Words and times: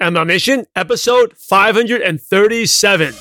MLM 0.00 0.28
Nation, 0.28 0.64
episode 0.76 1.36
537. 1.36 3.14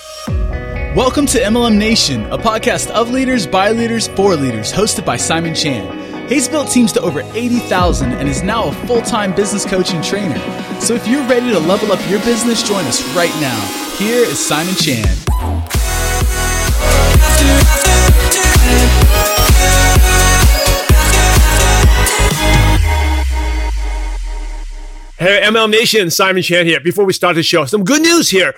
Welcome 0.95 1.25
to 1.25 1.39
MLM 1.39 1.75
Nation, 1.75 2.25
a 2.31 2.37
podcast 2.37 2.91
of 2.91 3.09
leaders, 3.09 3.47
by 3.47 3.71
leaders, 3.71 4.07
for 4.09 4.35
leaders, 4.35 4.71
hosted 4.71 5.03
by 5.03 5.17
Simon 5.17 5.55
Chan. 5.55 6.29
He's 6.29 6.47
built 6.47 6.69
teams 6.69 6.91
to 6.93 7.01
over 7.01 7.21
80,000 7.33 8.11
and 8.13 8.29
is 8.29 8.43
now 8.43 8.67
a 8.67 8.71
full 8.85 9.01
time 9.01 9.33
business 9.33 9.65
coach 9.65 9.91
and 9.91 10.03
trainer. 10.03 10.37
So 10.79 10.93
if 10.93 11.07
you're 11.07 11.27
ready 11.27 11.49
to 11.49 11.59
level 11.59 11.91
up 11.91 12.09
your 12.11 12.19
business, 12.19 12.61
join 12.61 12.85
us 12.85 13.01
right 13.15 13.33
now. 13.41 13.59
Here 13.97 14.19
is 14.19 14.37
Simon 14.37 14.75
Chan. 14.75 15.07
Hey, 25.19 25.41
MLM 25.43 25.71
Nation, 25.71 26.11
Simon 26.11 26.43
Chan 26.43 26.67
here. 26.67 26.79
Before 26.79 27.03
we 27.03 27.11
start 27.11 27.37
the 27.37 27.41
show, 27.41 27.65
some 27.65 27.83
good 27.83 28.03
news 28.03 28.29
here. 28.29 28.53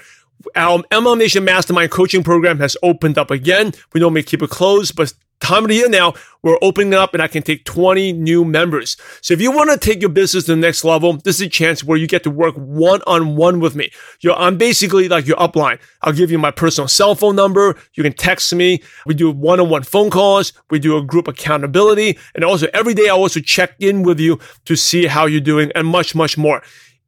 Our 0.58 0.80
MLM 0.92 1.18
Nation 1.18 1.46
Mastermind 1.46 1.90
coaching 1.90 2.22
program 2.22 2.60
has 2.60 2.76
opened 2.84 3.18
up 3.18 3.32
again. 3.32 3.72
We 3.94 4.02
normally 4.02 4.24
keep 4.24 4.42
it 4.42 4.50
closed, 4.50 4.94
but 4.98 5.14
time 5.40 5.64
of 5.64 5.70
the 5.70 5.76
year 5.76 5.90
now, 5.90 6.14
we're 6.42 6.58
opening 6.62 6.94
up 6.94 7.14
and 7.14 7.22
I 7.22 7.28
can 7.28 7.44
take 7.44 7.66
20 7.66 8.14
new 8.14 8.46
members. 8.46 8.96
So 9.22 9.34
if 9.34 9.42
you 9.42 9.52
want 9.52 9.72
to 9.72 9.78
take 9.78 10.02
your 10.02 10.10
business 10.10 10.46
to 10.46 10.52
the 10.52 10.62
next 10.62 10.84
level, 10.84 11.14
this 11.14 11.36
is 11.36 11.48
a 11.48 11.50
chance 11.50 11.84
where 11.84 11.98
you 11.98 12.08
get 12.08 12.24
to 12.24 12.30
work 12.30 12.56
one 12.56 13.02
on 13.08 13.36
one 13.36 13.60
with 13.60 13.76
me. 13.76 13.92
You 14.22 14.34
I'm 14.34 14.58
basically 14.58 15.10
like 15.10 15.28
your 15.28 15.38
upline. 15.38 15.80
I'll 16.02 16.14
give 16.14 16.32
you 16.32 16.38
my 16.38 16.52
personal 16.52 16.88
cell 16.88 17.16
phone 17.16 17.36
number. 17.36 17.76
You 17.94 18.04
can 18.04 18.14
text 18.14 18.54
me. 18.54 18.82
We 19.06 19.14
do 19.14 19.32
one 19.32 19.60
on 19.60 19.70
one 19.70 19.84
phone 19.84 20.10
calls. 20.10 20.54
We 20.70 20.80
do 20.80 20.98
a 20.98 21.04
group 21.04 21.28
accountability. 21.28 22.18
And 22.36 22.44
also 22.44 22.68
every 22.74 22.94
day 22.94 23.08
I 23.08 23.12
also 23.12 23.40
check 23.40 23.76
in 23.80 24.04
with 24.04 24.20
you 24.20 24.40
to 24.66 24.76
see 24.76 25.08
how 25.08 25.26
you're 25.26 25.42
doing 25.42 25.72
and 25.76 25.88
much, 25.88 26.16
much 26.16 26.38
more. 26.38 26.62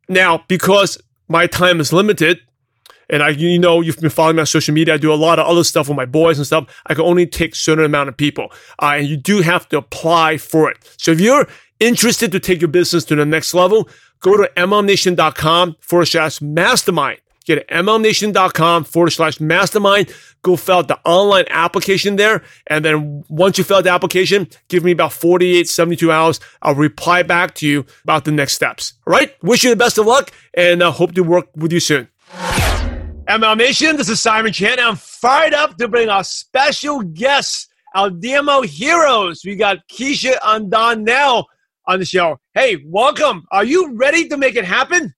Now, 0.10 0.44
because 0.48 1.02
my 1.30 1.48
time 1.48 1.80
is 1.80 1.94
limited, 1.94 2.42
and 3.12 3.22
I, 3.22 3.30
you 3.30 3.60
know, 3.60 3.82
you've 3.82 3.98
been 3.98 4.10
following 4.10 4.38
me 4.38 4.40
on 4.40 4.46
social 4.48 4.74
media. 4.74 4.96
I 4.96 4.98
do 4.98 5.14
a 5.14 5.16
lot 5.16 5.38
of 5.38 5.46
other 5.46 5.64
stuff 5.64 5.90
with 5.90 5.98
my 5.98 6.06
boys 6.06 6.40
and 6.40 6.48
stuff. 6.48 6.66
I 6.88 6.96
can 6.96 7.04
only 7.04 7.28
take 7.28 7.54
certain 7.54 7.86
amount 7.86 8.10
of 8.10 8.18
people, 8.18 8.52
uh, 8.82 8.94
and 8.96 9.08
you 9.08 9.18
do 9.18 9.42
have 9.42 9.70
to 9.70 9.78
apply 9.78 10.38
for 10.38 10.72
it. 10.72 10.78
So 10.98 11.12
if 11.12 11.20
you're 11.20 11.48
interested 11.80 12.32
to 12.32 12.40
take 12.40 12.62
your 12.62 12.70
business 12.70 13.04
to 13.06 13.16
the 13.16 13.26
next 13.26 13.54
level, 13.54 13.90
go 14.22 14.38
to 14.38 14.50
mlmnation.com 14.56 15.76
forward 15.82 16.06
slash 16.06 16.42
mastermind. 16.42 17.20
Get 17.44 17.58
it, 17.58 17.68
mlmnation.com 17.70 18.84
forward 18.84 19.10
slash 19.10 19.40
mastermind. 19.40 20.14
Go 20.44 20.56
fill 20.56 20.78
out 20.78 20.88
the 20.88 21.00
online 21.04 21.46
application 21.50 22.16
there. 22.16 22.44
And 22.68 22.86
then 22.86 23.24
once 23.30 23.58
you 23.58 23.64
fill 23.64 23.78
out 23.78 23.84
the 23.84 23.90
application, 23.90 24.48
give 24.68 24.84
me 24.84 24.92
about 24.92 25.12
48, 25.12 25.68
72 25.68 26.12
hours. 26.12 26.40
I'll 26.62 26.76
reply 26.76 27.24
back 27.24 27.56
to 27.56 27.68
you 27.68 27.86
about 28.04 28.26
the 28.26 28.32
next 28.32 28.54
steps. 28.54 28.94
All 29.08 29.14
right. 29.14 29.36
Wish 29.44 29.64
you 29.64 29.72
the 29.72 29.76
best 29.76 29.98
of 29.98 30.06
luck 30.06 30.32
and 30.54 30.84
uh, 30.84 30.92
hope 30.92 31.14
to 31.16 31.24
work 31.24 31.48
with 31.56 31.74
you 31.74 31.80
soon. 31.80 32.11
MLM 33.32 33.60
Nation, 33.60 33.96
this 33.96 34.10
is 34.10 34.20
Simon 34.20 34.52
Chan. 34.52 34.78
I'm 34.78 34.98
fired 34.98 35.54
up 35.54 35.78
to 35.78 35.88
bring 35.88 36.10
our 36.10 36.22
special 36.22 37.00
guests, 37.00 37.70
our 37.96 38.10
DMO 38.10 38.66
heroes. 38.66 39.44
We 39.46 39.56
got 39.56 39.78
Keisha 39.90 40.36
and 40.44 40.70
Donnell 40.70 41.48
on 41.88 42.00
the 42.00 42.06
show. 42.06 42.42
Hey, 42.54 42.84
welcome. 42.86 43.46
Are 43.54 43.64
you 43.64 43.96
ready 43.96 44.28
to 44.28 44.36
make 44.36 44.58
it 44.58 44.66
happen? 44.66 45.14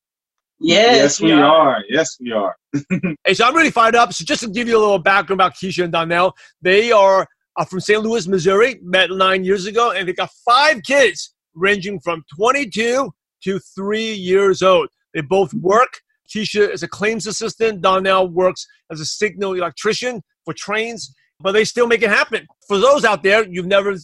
Yes, 0.60 0.96
yes 0.96 1.22
we, 1.22 1.26
we 1.30 1.42
are. 1.42 1.70
are. 1.70 1.84
Yes, 1.90 2.16
we 2.20 2.32
are. 2.32 2.56
hey, 3.26 3.34
so 3.34 3.46
I'm 3.46 3.56
really 3.56 3.72
fired 3.72 3.96
up. 3.96 4.14
So 4.14 4.24
just 4.24 4.44
to 4.44 4.48
give 4.48 4.68
you 4.68 4.78
a 4.78 4.80
little 4.80 5.00
background 5.00 5.42
about 5.42 5.56
Keisha 5.56 5.84
and 5.84 5.92
Donnell, 5.92 6.36
they 6.62 6.92
are 6.92 7.28
uh, 7.58 7.66
from 7.66 7.80
St. 7.80 8.00
Louis, 8.00 8.28
Missouri, 8.28 8.80
met 8.84 9.10
nine 9.10 9.44
years 9.44 9.66
ago, 9.66 9.92
and 9.92 10.08
they 10.08 10.14
got 10.14 10.30
five 10.48 10.84
kids 10.84 11.34
ranging 11.56 12.00
from 12.00 12.24
22 12.36 13.12
to 13.46 13.60
three 13.76 14.14
years 14.14 14.62
old. 14.62 14.90
They 15.16 15.22
both 15.22 15.52
work 15.56 16.03
Keisha 16.34 16.72
is 16.72 16.84
a 16.84 16.88
claims 16.88 17.28
assistant. 17.28 17.82
Donnell 17.82 18.28
works 18.28 18.66
as 18.92 19.00
a 19.00 19.06
signal 19.06 19.54
electrician 19.54 20.22
for 20.46 20.54
trains, 20.54 21.14
but 21.40 21.52
they 21.52 21.66
still 21.66 21.88
make 21.88 22.02
it 22.02 22.10
happen. 22.10 22.48
For 22.68 22.78
those 22.78 23.06
out 23.06 23.24
there, 23.24 23.48
you've 23.48 23.66
never 23.66 23.96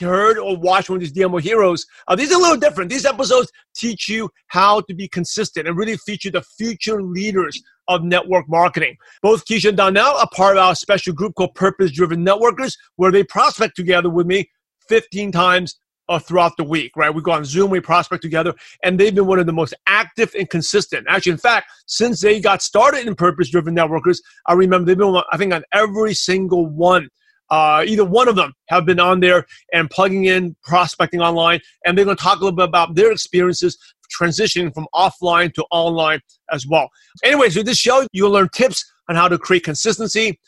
heard 0.00 0.38
or 0.38 0.56
watched 0.56 0.90
one 0.90 0.96
of 0.96 1.00
these 1.00 1.12
DMO 1.12 1.40
heroes, 1.40 1.86
uh, 2.06 2.14
these 2.14 2.30
are 2.30 2.38
a 2.38 2.42
little 2.42 2.56
different. 2.56 2.90
These 2.90 3.06
episodes 3.06 3.50
teach 3.74 4.08
you 4.08 4.28
how 4.48 4.80
to 4.82 4.94
be 4.94 5.08
consistent 5.08 5.66
and 5.66 5.76
really 5.76 5.96
feature 5.96 6.30
the 6.30 6.42
future 6.42 7.02
leaders 7.02 7.60
of 7.88 8.02
network 8.02 8.48
marketing. 8.48 8.96
Both 9.22 9.46
Keisha 9.46 9.68
and 9.68 9.76
Donnell 9.76 10.16
are 10.18 10.28
part 10.34 10.56
of 10.56 10.62
our 10.62 10.74
special 10.74 11.14
group 11.14 11.34
called 11.34 11.54
Purpose 11.54 11.90
Driven 11.90 12.24
Networkers, 12.24 12.76
where 12.96 13.10
they 13.10 13.24
prospect 13.24 13.76
together 13.76 14.10
with 14.10 14.26
me 14.26 14.50
15 14.88 15.32
times 15.32 15.78
uh, 16.08 16.18
throughout 16.18 16.56
the 16.56 16.64
week, 16.64 16.92
right? 16.96 17.14
We 17.14 17.22
go 17.22 17.32
on 17.32 17.44
Zoom, 17.44 17.70
we 17.70 17.80
prospect 17.80 18.22
together, 18.22 18.54
and 18.82 18.98
they've 18.98 19.14
been 19.14 19.26
one 19.26 19.38
of 19.38 19.46
the 19.46 19.52
most 19.52 19.74
active 19.86 20.34
and 20.38 20.48
consistent. 20.48 21.06
Actually, 21.08 21.32
in 21.32 21.38
fact, 21.38 21.70
since 21.86 22.20
they 22.20 22.40
got 22.40 22.62
started 22.62 23.06
in 23.06 23.14
purpose 23.14 23.50
driven 23.50 23.74
networkers, 23.74 24.18
I 24.46 24.54
remember 24.54 24.86
they've 24.86 24.98
been, 24.98 25.20
I 25.32 25.36
think, 25.36 25.52
on 25.52 25.64
every 25.72 26.14
single 26.14 26.66
one. 26.66 27.08
Uh, 27.50 27.82
either 27.86 28.04
one 28.04 28.28
of 28.28 28.36
them 28.36 28.52
have 28.68 28.84
been 28.84 29.00
on 29.00 29.20
there 29.20 29.46
and 29.72 29.88
plugging 29.88 30.26
in 30.26 30.54
prospecting 30.62 31.20
online, 31.20 31.60
and 31.84 31.96
they're 31.96 32.04
going 32.04 32.16
to 32.16 32.22
talk 32.22 32.36
a 32.36 32.44
little 32.44 32.56
bit 32.56 32.68
about 32.68 32.94
their 32.94 33.10
experiences 33.10 33.78
transitioning 34.18 34.72
from 34.72 34.86
offline 34.94 35.52
to 35.54 35.64
online 35.70 36.20
as 36.52 36.66
well. 36.66 36.88
Anyways, 37.22 37.56
with 37.56 37.66
this 37.66 37.78
show, 37.78 38.06
you'll 38.12 38.30
learn 38.30 38.48
tips 38.54 38.84
on 39.08 39.16
how 39.16 39.28
to 39.28 39.38
create 39.38 39.64
consistency, 39.64 40.38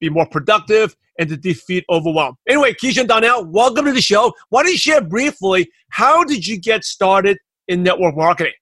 be 0.00 0.10
more 0.10 0.26
productive, 0.26 0.94
and 1.20 1.28
to 1.28 1.36
defeat 1.36 1.84
overwhelm. 1.90 2.34
Anyway, 2.48 2.72
Keisha 2.72 3.06
Donnell, 3.06 3.44
welcome 3.44 3.84
to 3.84 3.92
the 3.92 4.00
show. 4.00 4.32
Why 4.48 4.62
don't 4.62 4.72
you 4.72 4.78
share 4.78 5.02
briefly 5.02 5.70
how 5.90 6.24
did 6.24 6.46
you 6.46 6.58
get 6.58 6.82
started 6.82 7.36
in 7.68 7.82
network 7.82 8.16
marketing? 8.16 8.54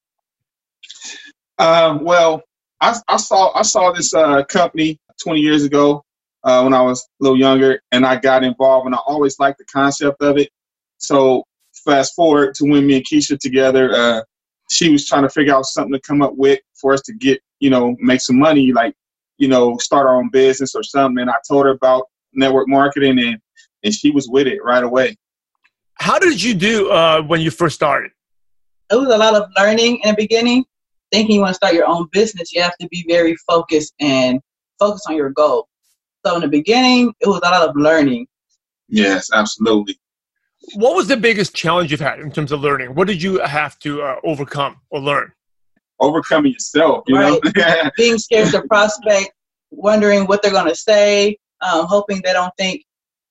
Um, 1.58 2.04
well, 2.04 2.42
I, 2.80 2.96
I, 3.06 3.16
saw 3.16 3.56
I 3.56 3.62
saw 3.62 3.92
this 3.92 4.12
uh, 4.12 4.42
company 4.44 4.98
20 5.22 5.40
years 5.40 5.64
ago 5.64 6.04
uh, 6.42 6.62
when 6.62 6.74
I 6.74 6.82
was 6.82 7.00
a 7.00 7.24
little 7.24 7.38
younger, 7.38 7.80
and 7.92 8.04
I 8.04 8.16
got 8.16 8.42
involved, 8.42 8.86
and 8.86 8.94
I 8.94 8.98
always 9.06 9.38
liked 9.38 9.58
the 9.58 9.64
concept 9.64 10.20
of 10.20 10.36
it. 10.36 10.50
So 10.98 11.44
fast 11.84 12.16
forward 12.16 12.56
to 12.56 12.64
when 12.64 12.86
me 12.86 12.96
and 12.96 13.06
Keisha 13.06 13.38
together, 13.38 13.94
uh, 13.94 14.22
she 14.68 14.90
was 14.90 15.06
trying 15.06 15.22
to 15.22 15.28
figure 15.28 15.54
out 15.54 15.64
something 15.64 15.92
to 15.92 16.00
come 16.00 16.22
up 16.22 16.34
with 16.34 16.58
for 16.74 16.92
us 16.92 17.02
to 17.02 17.12
get, 17.14 17.40
you 17.60 17.70
know, 17.70 17.96
make 18.00 18.20
some 18.20 18.38
money, 18.38 18.72
like, 18.72 18.94
you 19.36 19.46
know, 19.46 19.76
start 19.78 20.08
our 20.08 20.16
own 20.16 20.28
business 20.30 20.74
or 20.74 20.82
something. 20.82 21.22
And 21.22 21.30
I 21.30 21.36
told 21.48 21.64
her 21.64 21.70
about 21.70 22.08
network 22.38 22.68
marketing, 22.68 23.18
and 23.18 23.38
and 23.84 23.94
she 23.94 24.10
was 24.10 24.28
with 24.28 24.46
it 24.46 24.58
right 24.64 24.82
away. 24.82 25.16
How 25.94 26.18
did 26.18 26.42
you 26.42 26.54
do 26.54 26.90
uh, 26.90 27.22
when 27.22 27.40
you 27.40 27.50
first 27.50 27.74
started? 27.74 28.10
It 28.90 28.96
was 28.96 29.08
a 29.08 29.18
lot 29.18 29.34
of 29.34 29.48
learning 29.56 30.00
in 30.04 30.10
the 30.10 30.16
beginning. 30.16 30.64
Thinking 31.10 31.36
you 31.36 31.40
want 31.40 31.50
to 31.50 31.54
start 31.54 31.74
your 31.74 31.86
own 31.86 32.06
business, 32.12 32.52
you 32.52 32.62
have 32.62 32.76
to 32.80 32.88
be 32.88 33.04
very 33.08 33.34
focused 33.46 33.94
and 33.98 34.40
focus 34.78 35.02
on 35.08 35.16
your 35.16 35.30
goal. 35.30 35.68
So 36.24 36.34
in 36.34 36.42
the 36.42 36.48
beginning, 36.48 37.12
it 37.20 37.28
was 37.28 37.40
a 37.42 37.48
lot 37.48 37.68
of 37.68 37.74
learning. 37.76 38.26
Yes, 38.88 39.30
absolutely. 39.32 39.98
What 40.74 40.94
was 40.94 41.08
the 41.08 41.16
biggest 41.16 41.54
challenge 41.54 41.90
you've 41.90 42.00
had 42.00 42.20
in 42.20 42.30
terms 42.30 42.52
of 42.52 42.60
learning? 42.60 42.94
What 42.94 43.06
did 43.06 43.22
you 43.22 43.38
have 43.40 43.78
to 43.80 44.02
uh, 44.02 44.16
overcome 44.24 44.76
or 44.90 45.00
learn? 45.00 45.32
Overcoming 46.00 46.52
yourself, 46.52 47.04
you 47.06 47.16
right. 47.16 47.40
know. 47.56 47.90
Being 47.96 48.18
scared 48.18 48.50
to 48.50 48.62
prospect, 48.62 49.32
wondering 49.70 50.26
what 50.26 50.42
they're 50.42 50.52
going 50.52 50.68
to 50.68 50.76
say, 50.76 51.38
um, 51.60 51.86
hoping 51.86 52.20
they 52.24 52.32
don't 52.32 52.52
think, 52.58 52.84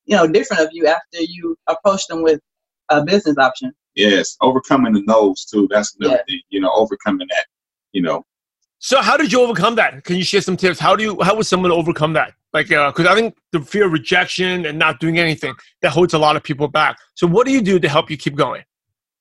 you 0.06 0.16
know, 0.16 0.26
different 0.26 0.62
of 0.62 0.70
you 0.72 0.86
after 0.86 1.20
you 1.20 1.56
approach 1.66 2.06
them 2.06 2.22
with 2.22 2.40
a 2.88 3.04
business 3.04 3.36
option. 3.38 3.72
Yes, 3.94 4.36
overcoming 4.40 4.92
the 4.92 5.02
no's 5.06 5.44
too. 5.44 5.68
That's 5.70 5.94
another 5.98 6.16
yeah. 6.16 6.22
thing. 6.34 6.40
You 6.50 6.60
know, 6.60 6.72
overcoming 6.74 7.26
that. 7.30 7.46
You 7.92 8.02
know. 8.02 8.24
So 8.78 9.02
how 9.02 9.16
did 9.16 9.32
you 9.32 9.40
overcome 9.40 9.74
that? 9.74 10.04
Can 10.04 10.16
you 10.16 10.22
share 10.22 10.40
some 10.40 10.56
tips? 10.56 10.78
How 10.78 10.94
do 10.94 11.02
you? 11.02 11.18
How 11.22 11.34
would 11.36 11.46
someone 11.46 11.72
overcome 11.72 12.12
that? 12.12 12.32
Like, 12.52 12.68
because 12.68 13.06
uh, 13.06 13.10
I 13.10 13.14
think 13.14 13.36
the 13.52 13.60
fear 13.60 13.86
of 13.86 13.92
rejection 13.92 14.64
and 14.64 14.78
not 14.78 15.00
doing 15.00 15.18
anything 15.18 15.54
that 15.82 15.90
holds 15.90 16.14
a 16.14 16.18
lot 16.18 16.36
of 16.36 16.42
people 16.42 16.66
back. 16.68 16.96
So 17.14 17.26
what 17.26 17.46
do 17.46 17.52
you 17.52 17.60
do 17.60 17.78
to 17.78 17.88
help 17.88 18.10
you 18.10 18.16
keep 18.16 18.36
going? 18.36 18.62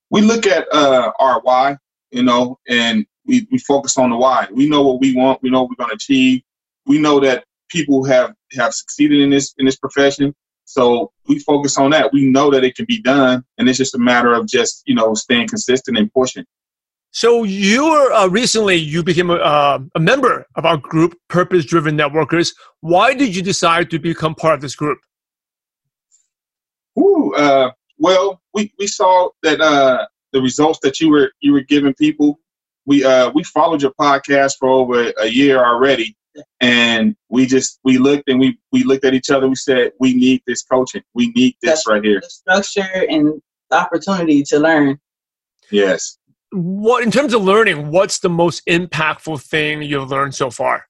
We 0.09 0.21
look 0.21 0.47
at 0.47 0.65
uh, 0.73 1.11
our 1.19 1.41
why, 1.41 1.75
you 2.11 2.23
know, 2.23 2.57
and 2.69 3.05
we, 3.25 3.45
we 3.51 3.57
focus 3.59 3.97
on 3.97 4.11
the 4.11 4.15
why. 4.15 4.47
We 4.51 4.69
know 4.69 4.81
what 4.81 5.01
we 5.01 5.13
want. 5.13 5.41
We 5.43 5.49
know 5.49 5.63
what 5.63 5.71
we're 5.71 5.83
going 5.83 5.89
to 5.89 5.95
achieve. 5.95 6.41
We 6.85 6.99
know 6.99 7.19
that 7.19 7.43
people 7.69 8.03
have 8.05 8.33
have 8.53 8.73
succeeded 8.73 9.19
in 9.19 9.29
this 9.29 9.53
in 9.57 9.65
this 9.65 9.77
profession. 9.77 10.33
So 10.65 11.11
we 11.27 11.39
focus 11.39 11.77
on 11.77 11.91
that. 11.91 12.11
We 12.11 12.25
know 12.25 12.51
that 12.51 12.63
it 12.63 12.75
can 12.75 12.85
be 12.85 13.01
done, 13.01 13.43
and 13.57 13.69
it's 13.69 13.77
just 13.77 13.95
a 13.95 13.99
matter 13.99 14.33
of 14.33 14.47
just 14.47 14.83
you 14.85 14.95
know 14.95 15.13
staying 15.13 15.47
consistent 15.47 15.97
and 15.97 16.11
pushing. 16.11 16.45
So 17.11 17.43
you 17.43 17.89
were 17.89 18.11
uh, 18.11 18.27
recently 18.27 18.75
you 18.75 19.01
became 19.03 19.29
a, 19.29 19.35
uh, 19.35 19.79
a 19.95 19.99
member 19.99 20.45
of 20.55 20.65
our 20.65 20.77
group, 20.77 21.17
Purpose 21.29 21.65
Driven 21.65 21.97
Networkers. 21.97 22.53
Why 22.81 23.13
did 23.13 23.35
you 23.35 23.41
decide 23.41 23.89
to 23.91 23.99
become 23.99 24.35
part 24.35 24.55
of 24.55 24.61
this 24.61 24.75
group? 24.75 24.99
Ooh, 26.99 27.33
uh, 27.35 27.71
well, 27.97 28.41
we, 28.53 28.73
we 28.77 28.87
saw 28.87 29.29
that 29.43 29.61
uh, 29.61 30.05
the 30.33 30.41
results 30.41 30.79
that 30.83 30.99
you 30.99 31.09
were 31.09 31.31
you 31.39 31.53
were 31.53 31.61
giving 31.61 31.93
people. 31.93 32.39
We 32.85 33.03
uh, 33.03 33.31
we 33.33 33.43
followed 33.43 33.81
your 33.81 33.93
podcast 33.99 34.57
for 34.59 34.69
over 34.69 35.11
a 35.19 35.27
year 35.27 35.63
already, 35.63 36.15
and 36.61 37.15
we 37.29 37.45
just 37.45 37.79
we 37.83 37.97
looked 37.97 38.29
and 38.29 38.39
we 38.39 38.57
we 38.71 38.83
looked 38.83 39.05
at 39.05 39.13
each 39.13 39.29
other. 39.29 39.47
We 39.47 39.55
said 39.55 39.91
we 39.99 40.13
need 40.13 40.41
this 40.47 40.63
coaching. 40.63 41.03
We 41.13 41.31
need 41.31 41.55
this 41.61 41.87
right 41.87 42.03
here. 42.03 42.21
The 42.21 42.29
structure 42.29 43.05
and 43.09 43.41
the 43.69 43.77
opportunity 43.77 44.43
to 44.43 44.59
learn. 44.59 44.99
Yes. 45.71 46.17
what 46.51 47.03
in 47.03 47.11
terms 47.11 47.33
of 47.33 47.43
learning, 47.43 47.91
what's 47.91 48.19
the 48.19 48.29
most 48.29 48.65
impactful 48.67 49.41
thing 49.41 49.81
you've 49.81 50.09
learned 50.09 50.33
so 50.33 50.49
far? 50.49 50.85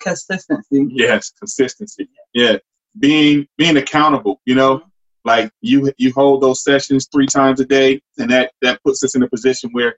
Consistency. 0.00 0.86
Yes, 0.90 1.32
consistency. 1.38 2.08
Yeah, 2.32 2.58
being 2.98 3.46
being 3.56 3.76
accountable. 3.76 4.40
You 4.44 4.54
know, 4.54 4.78
mm-hmm. 4.78 4.88
like 5.24 5.50
you 5.60 5.92
you 5.98 6.12
hold 6.12 6.42
those 6.42 6.62
sessions 6.62 7.08
three 7.12 7.26
times 7.26 7.60
a 7.60 7.64
day, 7.64 8.00
and 8.18 8.30
that 8.30 8.52
that 8.62 8.82
puts 8.84 9.02
us 9.02 9.14
in 9.16 9.22
a 9.22 9.28
position 9.28 9.70
where 9.72 9.96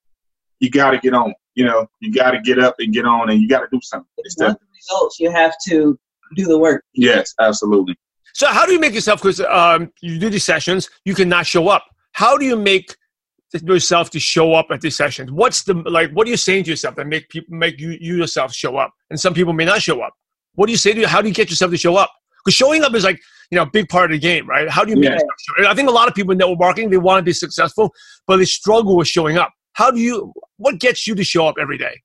you 0.60 0.70
got 0.70 0.92
to 0.92 0.98
get 0.98 1.14
on. 1.14 1.34
You 1.54 1.64
know, 1.66 1.86
you 2.00 2.12
got 2.12 2.32
to 2.32 2.40
get 2.40 2.58
up 2.58 2.76
and 2.78 2.92
get 2.92 3.04
on, 3.04 3.30
and 3.30 3.40
you 3.40 3.48
got 3.48 3.60
to 3.60 3.68
do 3.70 3.80
something. 3.82 4.08
If 4.18 4.34
you 4.38 4.46
the 4.46 4.58
results, 4.74 5.20
you 5.20 5.30
have 5.30 5.54
to 5.68 5.98
do 6.36 6.44
the 6.44 6.58
work. 6.58 6.84
Yes, 6.94 7.34
absolutely. 7.40 7.96
So, 8.34 8.48
how 8.48 8.66
do 8.66 8.72
you 8.72 8.80
make 8.80 8.94
yourself? 8.94 9.20
Because 9.22 9.40
um, 9.40 9.92
you 10.00 10.18
do 10.18 10.28
these 10.28 10.44
sessions, 10.44 10.90
you 11.04 11.14
cannot 11.14 11.46
show 11.46 11.68
up. 11.68 11.84
How 12.12 12.36
do 12.36 12.44
you 12.44 12.56
make 12.56 12.96
yourself 13.62 14.10
to 14.10 14.18
show 14.18 14.54
up 14.54 14.66
at 14.70 14.80
these 14.80 14.96
sessions? 14.96 15.30
What's 15.30 15.62
the 15.62 15.74
like? 15.74 16.10
What 16.10 16.26
are 16.26 16.30
you 16.30 16.36
saying 16.36 16.64
to 16.64 16.70
yourself 16.70 16.96
that 16.96 17.06
make 17.06 17.28
people 17.28 17.56
make 17.56 17.80
you 17.80 17.96
you 18.00 18.16
yourself 18.16 18.52
show 18.52 18.76
up? 18.76 18.92
And 19.10 19.18
some 19.18 19.34
people 19.34 19.52
may 19.52 19.64
not 19.64 19.82
show 19.82 20.00
up. 20.00 20.14
What 20.54 20.66
do 20.66 20.72
you 20.72 20.78
say 20.78 20.92
to 20.92 21.00
you? 21.00 21.06
How 21.06 21.22
do 21.22 21.28
you 21.28 21.34
get 21.34 21.50
yourself 21.50 21.70
to 21.70 21.76
show 21.76 21.96
up? 21.96 22.10
Because 22.44 22.54
showing 22.56 22.82
up 22.82 22.94
is 22.94 23.04
like 23.04 23.20
you 23.50 23.56
know 23.56 23.62
a 23.62 23.70
big 23.70 23.88
part 23.88 24.10
of 24.10 24.10
the 24.12 24.18
game, 24.18 24.48
right? 24.48 24.68
How 24.68 24.84
do 24.84 24.90
you 24.90 24.96
make 24.96 25.10
Yeah. 25.10 25.12
yourself 25.12 25.30
show? 25.58 25.68
I 25.68 25.74
think 25.74 25.88
a 25.88 25.92
lot 25.92 26.08
of 26.08 26.14
people 26.14 26.32
in 26.32 26.38
network 26.38 26.58
marketing 26.58 26.90
they 26.90 26.96
want 26.98 27.18
to 27.18 27.22
be 27.22 27.32
successful, 27.32 27.92
but 28.26 28.38
they 28.38 28.44
struggle 28.44 28.96
with 28.96 29.08
showing 29.08 29.38
up. 29.38 29.52
How 29.74 29.90
do 29.90 30.00
you? 30.00 30.32
What 30.56 30.78
gets 30.80 31.06
you 31.06 31.14
to 31.14 31.24
show 31.24 31.46
up 31.46 31.56
every 31.60 31.78
day? 31.78 32.00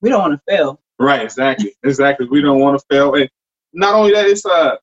We 0.00 0.10
don't 0.10 0.20
want 0.20 0.34
to 0.34 0.56
fail. 0.56 0.80
Right, 0.98 1.22
exactly, 1.22 1.74
exactly. 1.84 2.26
We 2.26 2.40
don't 2.40 2.60
want 2.60 2.78
to 2.78 2.86
fail, 2.90 3.14
and 3.14 3.28
not 3.72 3.94
only 3.94 4.12
that, 4.12 4.26
it's 4.26 4.44
uh, 4.44 4.76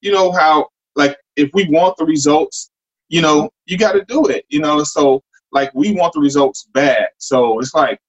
you 0.00 0.12
know 0.12 0.32
how 0.32 0.68
like 0.94 1.16
if 1.36 1.50
we 1.54 1.68
want 1.68 1.96
the 1.96 2.04
results, 2.04 2.70
you 3.08 3.20
know, 3.20 3.50
you 3.66 3.76
got 3.76 3.92
to 3.92 4.04
do 4.04 4.26
it. 4.26 4.44
You 4.48 4.60
know, 4.60 4.82
so 4.84 5.22
like 5.52 5.72
we 5.74 5.92
want 5.92 6.12
the 6.12 6.20
results 6.20 6.68
bad, 6.72 7.08
so 7.18 7.58
it's 7.58 7.74
like 7.74 8.00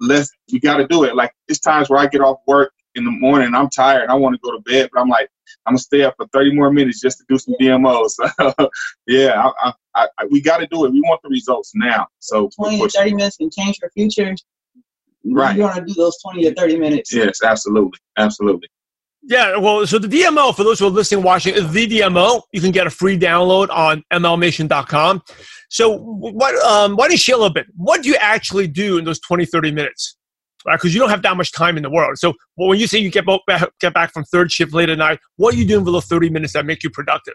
let's 0.00 0.30
we 0.52 0.60
got 0.60 0.76
to 0.76 0.86
do 0.86 1.04
it. 1.04 1.16
Like 1.16 1.32
it's 1.48 1.60
times 1.60 1.88
where 1.88 1.98
I 1.98 2.06
get 2.06 2.20
off 2.20 2.38
work 2.46 2.72
in 2.94 3.04
the 3.04 3.10
morning, 3.10 3.54
I'm 3.54 3.70
tired, 3.70 4.10
I 4.10 4.14
want 4.14 4.34
to 4.34 4.40
go 4.42 4.54
to 4.54 4.62
bed, 4.62 4.90
but 4.92 5.00
I'm 5.00 5.08
like 5.08 5.30
I'm 5.66 5.72
gonna 5.72 5.78
stay 5.78 6.02
up 6.02 6.14
for 6.16 6.26
30 6.32 6.54
more 6.54 6.72
minutes 6.72 7.00
just 7.00 7.18
to 7.18 7.24
do 7.28 7.38
some 7.38 7.54
DMOs. 7.60 8.12
So 8.40 8.70
yeah, 9.06 9.50
I, 9.62 9.72
I, 9.94 10.08
I, 10.18 10.24
we 10.30 10.40
got 10.40 10.58
to 10.58 10.66
do 10.66 10.84
it. 10.84 10.92
We 10.92 11.00
want 11.00 11.20
the 11.22 11.28
results 11.28 11.72
now. 11.74 12.06
So 12.20 12.48
20 12.56 12.80
to 12.80 12.88
30 12.88 13.14
minutes 13.14 13.36
can 13.36 13.50
change 13.50 13.78
your 13.82 13.90
future. 13.90 14.34
Right. 15.24 15.56
You 15.56 15.62
want 15.62 15.76
to 15.76 15.84
do 15.84 15.94
those 15.94 16.20
20 16.22 16.44
to 16.44 16.54
30 16.54 16.78
minutes. 16.78 17.12
Yes, 17.12 17.42
absolutely, 17.42 17.98
absolutely. 18.16 18.68
Yeah, 19.22 19.58
well, 19.58 19.86
so 19.86 19.98
the 19.98 20.08
DMO, 20.08 20.54
for 20.54 20.64
those 20.64 20.78
who 20.78 20.86
are 20.86 20.90
listening, 20.90 21.22
watching, 21.22 21.54
is 21.54 21.70
the 21.72 21.86
DMO. 21.86 22.42
You 22.52 22.60
can 22.60 22.70
get 22.70 22.86
a 22.86 22.90
free 22.90 23.18
download 23.18 23.68
on 23.68 24.02
mlmnation.com. 24.12 25.22
So, 25.68 25.98
what, 25.98 26.54
um, 26.64 26.96
why 26.96 27.04
don't 27.04 27.12
you 27.12 27.18
share 27.18 27.34
a 27.34 27.38
little 27.38 27.52
bit? 27.52 27.66
What 27.76 28.02
do 28.02 28.08
you 28.08 28.16
actually 28.16 28.66
do 28.66 28.96
in 28.96 29.04
those 29.04 29.20
20, 29.20 29.44
30 29.44 29.72
minutes? 29.72 30.16
Because 30.64 30.94
you 30.94 31.00
don't 31.00 31.10
have 31.10 31.22
that 31.22 31.36
much 31.36 31.52
time 31.52 31.76
in 31.76 31.82
the 31.82 31.90
world. 31.90 32.18
So, 32.18 32.34
well, 32.56 32.68
when 32.68 32.78
you 32.78 32.86
say 32.86 32.98
you 32.98 33.10
get 33.10 33.24
back, 33.46 33.68
get 33.80 33.94
back 33.94 34.12
from 34.12 34.24
third 34.24 34.52
shift 34.52 34.74
late 34.74 34.90
at 34.90 34.98
night, 34.98 35.18
what 35.36 35.54
are 35.54 35.56
you 35.56 35.64
doing 35.64 35.84
for 35.84 35.90
those 35.90 36.06
30 36.06 36.30
minutes 36.30 36.52
that 36.52 36.66
make 36.66 36.82
you 36.82 36.90
productive? 36.90 37.34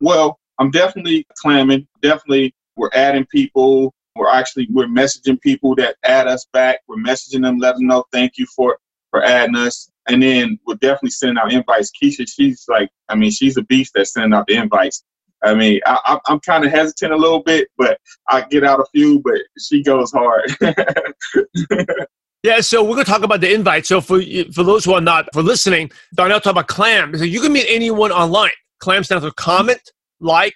Well, 0.00 0.38
I'm 0.58 0.70
definitely 0.70 1.26
clamming. 1.38 1.86
Definitely, 2.02 2.54
we're 2.76 2.90
adding 2.94 3.26
people. 3.26 3.92
We're 4.14 4.30
actually 4.30 4.66
we're 4.70 4.86
messaging 4.86 5.40
people 5.40 5.74
that 5.76 5.96
add 6.04 6.26
us 6.26 6.46
back. 6.52 6.80
We're 6.88 6.96
messaging 6.96 7.42
them, 7.42 7.58
letting 7.58 7.80
them 7.80 7.88
know 7.88 8.04
thank 8.12 8.38
you 8.38 8.46
for 8.56 8.78
for 9.10 9.22
adding 9.22 9.56
us. 9.56 9.90
And 10.08 10.22
then 10.22 10.58
we're 10.66 10.74
definitely 10.76 11.10
sending 11.10 11.38
out 11.38 11.52
invites. 11.52 11.90
Keisha, 12.02 12.26
she's 12.28 12.64
like, 12.68 12.88
I 13.08 13.14
mean, 13.14 13.30
she's 13.30 13.56
a 13.56 13.62
beast 13.62 13.92
that's 13.94 14.12
sending 14.12 14.34
out 14.34 14.46
the 14.46 14.54
invites. 14.54 15.04
I 15.44 15.54
mean, 15.54 15.80
I, 15.86 16.18
I'm 16.26 16.40
kind 16.40 16.64
of 16.64 16.70
hesitant 16.70 17.12
a 17.12 17.16
little 17.16 17.42
bit, 17.42 17.68
but 17.76 17.98
I 18.28 18.42
get 18.42 18.64
out 18.64 18.80
a 18.80 18.86
few. 18.94 19.20
But 19.20 19.40
she 19.58 19.82
goes 19.82 20.12
hard. 20.12 20.50
Yeah, 22.42 22.60
so 22.60 22.80
we're 22.84 22.92
going 22.94 23.04
to 23.06 23.10
talk 23.10 23.24
about 23.24 23.40
the 23.40 23.52
invite. 23.52 23.86
So 23.86 24.00
for 24.00 24.20
for 24.54 24.62
those 24.62 24.84
who 24.84 24.92
are 24.92 25.00
not 25.00 25.26
for 25.32 25.42
listening, 25.42 25.90
Donnell 26.14 26.38
talked 26.38 26.52
about 26.52 26.68
Clam. 26.68 27.16
So 27.16 27.24
you 27.24 27.40
can 27.40 27.52
meet 27.52 27.66
anyone 27.68 28.12
online. 28.12 28.52
Clam 28.78 29.02
stands 29.02 29.24
for 29.24 29.32
comment, 29.32 29.80
like, 30.20 30.54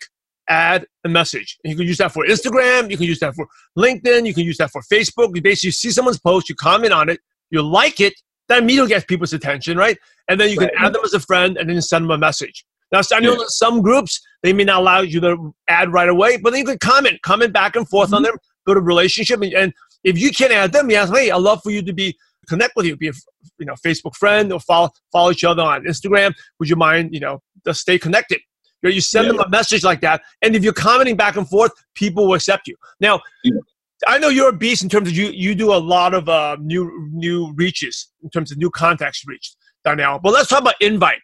add, 0.49 0.87
and 1.03 1.13
message. 1.13 1.59
And 1.65 1.73
you 1.73 1.77
can 1.77 1.89
use 1.89 1.99
that 1.99 2.13
for 2.13 2.25
Instagram. 2.25 2.93
You 2.93 2.97
can 2.97 3.07
use 3.07 3.19
that 3.21 3.35
for 3.35 3.45
LinkedIn. 3.77 4.25
You 4.25 4.35
can 4.35 4.45
use 4.45 4.59
that 4.59 4.71
for 4.71 4.83
Facebook. 4.83 5.35
You 5.35 5.43
basically 5.43 5.73
see 5.73 5.91
someone's 5.91 6.21
post, 6.21 6.49
you 6.49 6.55
comment 6.55 6.93
on 6.93 7.09
it, 7.09 7.19
you 7.51 7.61
like 7.61 7.99
it, 8.01 8.15
that 8.49 8.63
immediately 8.63 8.91
gets 8.91 9.05
people's 9.07 9.33
attention, 9.33 9.77
right? 9.77 9.99
And 10.29 10.39
then 10.41 10.51
you 10.51 10.59
can 10.59 10.69
Right. 10.77 10.87
add 10.87 10.93
them 10.93 11.03
as 11.05 11.15
a 11.15 11.21
friend 11.21 11.57
and 11.57 11.69
then 11.69 11.83
send 11.83 12.05
them 12.05 12.13
a 12.13 12.19
message. 12.19 12.65
Now, 12.93 13.01
I 13.13 13.21
know 13.21 13.33
Yeah. 13.33 13.39
that 13.39 13.51
some 13.51 13.83
groups 13.83 14.21
they 14.43 14.53
may 14.53 14.65
not 14.65 14.81
allow 14.81 15.01
you 15.01 15.21
to 15.21 15.55
add 15.69 15.93
right 15.93 16.09
away, 16.09 16.39
but 16.39 16.51
then 16.51 16.61
you 16.61 16.65
can 16.67 16.79
comment, 16.79 17.21
comment 17.23 17.53
back 17.53 17.77
and 17.77 17.89
forth 17.89 18.13
on 18.13 18.23
them, 18.23 18.35
build 18.65 18.79
a 18.79 18.81
relationship, 18.81 19.41
and, 19.43 19.53
and 19.53 19.73
if 20.03 20.19
you 20.19 20.31
can't 20.31 20.53
add 20.53 20.73
them, 20.73 20.91
you 20.91 20.97
ask, 20.97 21.13
hey, 21.15 21.31
I'd 21.31 21.43
love 21.43 21.61
for 21.63 21.71
you 21.71 21.83
to 21.83 21.93
be 21.93 22.17
connect 22.49 22.73
with 22.75 22.87
you, 22.87 22.97
be 22.97 23.09
a 23.09 23.13
you 23.59 23.67
know 23.67 23.75
Facebook 23.75 24.15
friend 24.17 24.53
or 24.53 24.61
follow 24.61 24.91
follow 25.13 25.31
each 25.31 25.45
other 25.45 25.63
on 25.63 25.85
Instagram. 25.85 26.33
Would 26.59 26.69
you 26.69 26.77
mind 26.77 27.15
you 27.15 27.21
know 27.21 27.43
just 27.67 27.81
stay 27.81 27.99
connected? 27.99 28.41
You, 28.83 28.89
know, 28.89 28.95
you 28.95 29.01
send 29.03 29.27
Yeah. 29.27 29.33
them 29.33 29.41
a 29.41 29.49
message 29.51 29.85
like 29.85 30.01
that, 30.01 30.23
and 30.43 30.57
if 30.57 30.65
you're 30.65 30.73
commenting 30.73 31.17
back 31.17 31.37
and 31.37 31.47
forth, 31.49 31.71
people 31.95 32.27
will 32.27 32.35
accept 32.35 32.67
you. 32.67 32.77
Now, 32.99 33.21
Yeah. 33.45 33.61
I 34.09 34.17
know 34.17 34.29
you're 34.31 34.49
a 34.49 34.53
beast 34.57 34.83
in 34.83 34.89
terms 34.89 35.09
of 35.09 35.15
you 35.15 35.27
you 35.27 35.55
do 35.55 35.73
a 35.75 35.77
lot 35.77 36.15
of 36.15 36.29
uh, 36.29 36.57
new 36.59 37.11
new 37.13 37.53
reaches 37.55 38.09
in 38.23 38.31
terms 38.31 38.51
of 38.51 38.57
new 38.57 38.71
contacts 38.71 39.23
reached, 39.27 39.57
Donnell. 39.85 40.19
But 40.19 40.33
let's 40.33 40.49
talk 40.49 40.63
about 40.63 40.75
invite. 40.81 41.21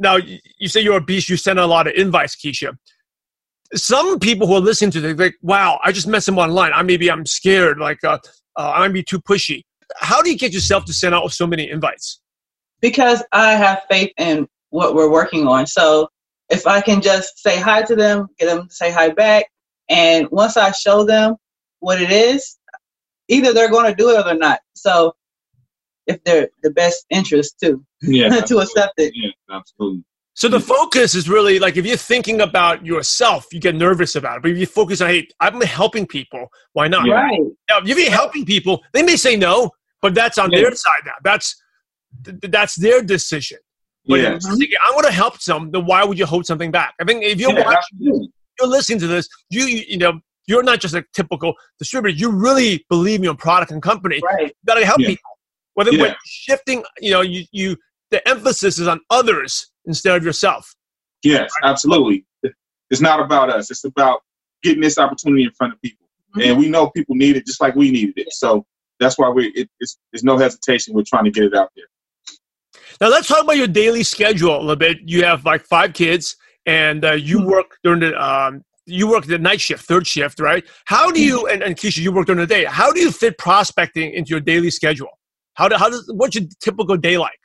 Now, 0.00 0.16
you, 0.16 0.68
say 0.68 0.80
you're 0.80 0.96
a 0.96 1.00
beast. 1.00 1.28
You 1.28 1.36
send 1.36 1.58
a 1.58 1.66
lot 1.66 1.86
of 1.86 1.92
invites, 1.94 2.34
Keisha 2.34 2.76
some 3.74 4.18
people 4.18 4.46
who 4.46 4.54
are 4.54 4.60
listening 4.60 4.90
to 4.92 5.00
this, 5.00 5.18
like, 5.18 5.36
wow, 5.42 5.78
I 5.84 5.92
just 5.92 6.06
met 6.06 6.22
someone 6.22 6.50
online. 6.50 6.72
I 6.74 6.82
maybe 6.82 7.10
I'm 7.10 7.26
scared, 7.26 7.78
like 7.78 8.02
uh, 8.02 8.18
uh, 8.56 8.72
I 8.74 8.80
might 8.80 8.92
be 8.92 9.02
too 9.02 9.20
pushy. 9.20 9.62
How 9.96 10.22
do 10.22 10.30
you 10.30 10.38
get 10.38 10.52
yourself 10.52 10.84
to 10.86 10.92
send 10.92 11.14
out 11.14 11.30
so 11.32 11.46
many 11.46 11.70
invites? 11.70 12.20
Because 12.80 13.22
I 13.32 13.52
have 13.52 13.82
faith 13.90 14.12
in 14.16 14.48
what 14.70 14.94
we're 14.94 15.10
working 15.10 15.46
on. 15.46 15.66
So 15.66 16.08
if 16.48 16.66
I 16.66 16.80
can 16.80 17.00
just 17.00 17.38
say 17.38 17.60
hi 17.60 17.82
to 17.82 17.94
them, 17.94 18.28
get 18.38 18.46
them 18.46 18.68
to 18.68 18.74
say 18.74 18.90
hi 18.90 19.10
back, 19.10 19.46
and 19.88 20.28
once 20.30 20.56
I 20.56 20.72
show 20.72 21.04
them 21.04 21.36
what 21.80 22.00
it 22.00 22.10
is, 22.10 22.56
either 23.28 23.52
they're 23.52 23.70
going 23.70 23.90
to 23.90 23.94
do 23.94 24.10
it 24.10 24.18
or 24.18 24.24
they're 24.24 24.34
not. 24.34 24.60
So 24.74 25.14
if 26.06 26.22
they're 26.24 26.48
the 26.62 26.70
best 26.70 27.06
interest 27.10 27.56
too, 27.62 27.84
yeah, 28.02 28.28
to 28.40 28.58
accept 28.58 28.94
it. 28.98 29.12
Yeah, 29.14 29.30
absolutely. 29.56 30.04
So 30.34 30.48
the 30.48 30.60
focus 30.60 31.14
is 31.14 31.28
really 31.28 31.58
like 31.58 31.76
if 31.76 31.84
you're 31.84 31.96
thinking 31.96 32.40
about 32.40 32.86
yourself, 32.86 33.46
you 33.52 33.60
get 33.60 33.74
nervous 33.74 34.14
about 34.16 34.38
it. 34.38 34.42
But 34.42 34.52
if 34.52 34.58
you 34.58 34.66
focus 34.66 35.00
on, 35.00 35.08
hey, 35.08 35.28
I'm 35.40 35.60
helping 35.60 36.06
people, 36.06 36.46
why 36.72 36.88
not? 36.88 37.06
Yeah. 37.06 37.14
Right. 37.14 37.40
Now, 37.68 37.78
if 37.84 37.98
you're 37.98 38.10
helping 38.10 38.44
people, 38.46 38.82
they 38.92 39.02
may 39.02 39.16
say 39.16 39.36
no, 39.36 39.70
but 40.00 40.14
that's 40.14 40.38
on 40.38 40.50
Yeah. 40.50 40.60
their 40.62 40.74
side 40.74 41.02
now. 41.04 41.12
That's 41.24 41.54
th- 42.24 42.36
that's 42.42 42.76
their 42.76 43.02
decision. 43.02 43.58
But 44.06 44.20
Yeah, 44.20 44.34
if 44.36 44.42
you're 44.44 44.56
thinking, 44.56 44.78
I 44.88 44.94
want 44.94 45.06
to 45.06 45.12
help 45.12 45.40
some, 45.40 45.70
then 45.72 45.84
why 45.84 46.04
would 46.04 46.18
you 46.18 46.26
hold 46.26 46.46
something 46.46 46.70
back? 46.70 46.94
I 47.00 47.04
think 47.04 47.22
if 47.22 47.38
you're 47.38 47.52
yeah, 47.52 47.64
watching 47.64 47.98
absolutely. 47.98 48.28
you're 48.58 48.68
listening 48.68 48.98
to 49.00 49.06
this, 49.08 49.28
you 49.50 49.64
you, 49.64 49.84
you 49.88 49.98
know 49.98 50.20
you're 50.46 50.62
not 50.62 50.80
just 50.80 50.94
a 50.94 51.04
typical 51.12 51.54
distributor. 51.78 52.16
You 52.16 52.30
really 52.30 52.84
believe 52.88 53.20
in 53.20 53.24
your 53.24 53.36
product 53.36 53.70
and 53.72 53.82
company. 53.82 54.20
Right. 54.24 54.46
You 54.48 54.52
got 54.66 54.74
to 54.76 54.86
help 54.86 55.00
Yeah. 55.00 55.08
people. 55.08 55.30
Whether 55.74 55.92
Yeah. 55.92 56.02
when 56.02 56.14
shifting, 56.26 56.84
you 57.00 57.10
know, 57.12 57.20
you 57.20 57.44
you 57.52 57.76
the 58.10 58.26
emphasis 58.28 58.78
is 58.78 58.88
on 58.88 59.00
others 59.10 59.70
instead 59.86 60.16
of 60.16 60.24
yourself. 60.24 60.74
Yes, 61.22 61.50
absolutely. 61.62 62.24
It's 62.90 63.00
not 63.00 63.20
about 63.20 63.50
us. 63.50 63.70
It's 63.70 63.84
about 63.84 64.22
getting 64.62 64.80
this 64.82 64.98
opportunity 64.98 65.44
in 65.44 65.52
front 65.52 65.72
of 65.72 65.80
people, 65.80 66.06
and 66.42 66.58
we 66.58 66.68
know 66.68 66.90
people 66.90 67.14
need 67.14 67.36
it 67.36 67.46
just 67.46 67.60
like 67.60 67.76
we 67.76 67.90
needed 67.90 68.14
it. 68.16 68.32
So 68.32 68.66
that's 68.98 69.16
why 69.18 69.28
we 69.28 69.48
it, 69.54 69.68
it's 69.78 69.96
there's 70.12 70.24
no 70.24 70.38
hesitation. 70.38 70.94
We're 70.94 71.04
trying 71.06 71.24
to 71.24 71.30
get 71.30 71.44
it 71.44 71.54
out 71.54 71.70
there. 71.76 71.86
Now 73.00 73.08
let's 73.08 73.28
talk 73.28 73.44
about 73.44 73.56
your 73.56 73.68
daily 73.68 74.02
schedule 74.02 74.56
a 74.56 74.60
little 74.60 74.76
bit. 74.76 74.98
You 75.04 75.24
have 75.24 75.44
like 75.44 75.64
five 75.66 75.92
kids, 75.92 76.36
and 76.66 77.04
uh, 77.04 77.12
you 77.12 77.46
work 77.46 77.78
during 77.84 78.00
the 78.00 78.20
um, 78.20 78.64
you 78.86 79.08
work 79.08 79.26
the 79.26 79.38
night 79.38 79.60
shift, 79.60 79.84
third 79.86 80.06
shift, 80.06 80.40
right? 80.40 80.64
How 80.86 81.10
do 81.10 81.22
you 81.22 81.46
and, 81.46 81.62
and 81.62 81.76
Keisha, 81.76 81.98
you 81.98 82.12
work 82.12 82.26
during 82.26 82.40
the 82.40 82.46
day? 82.46 82.64
How 82.64 82.92
do 82.92 83.00
you 83.00 83.12
fit 83.12 83.38
prospecting 83.38 84.12
into 84.12 84.30
your 84.30 84.40
daily 84.40 84.70
schedule? 84.70 85.10
How 85.60 85.68
do 85.68 85.76
how 85.76 85.90
does 85.90 86.10
what's 86.14 86.34
your 86.34 86.48
typical 86.60 86.96
day 86.96 87.18
like? 87.18 87.38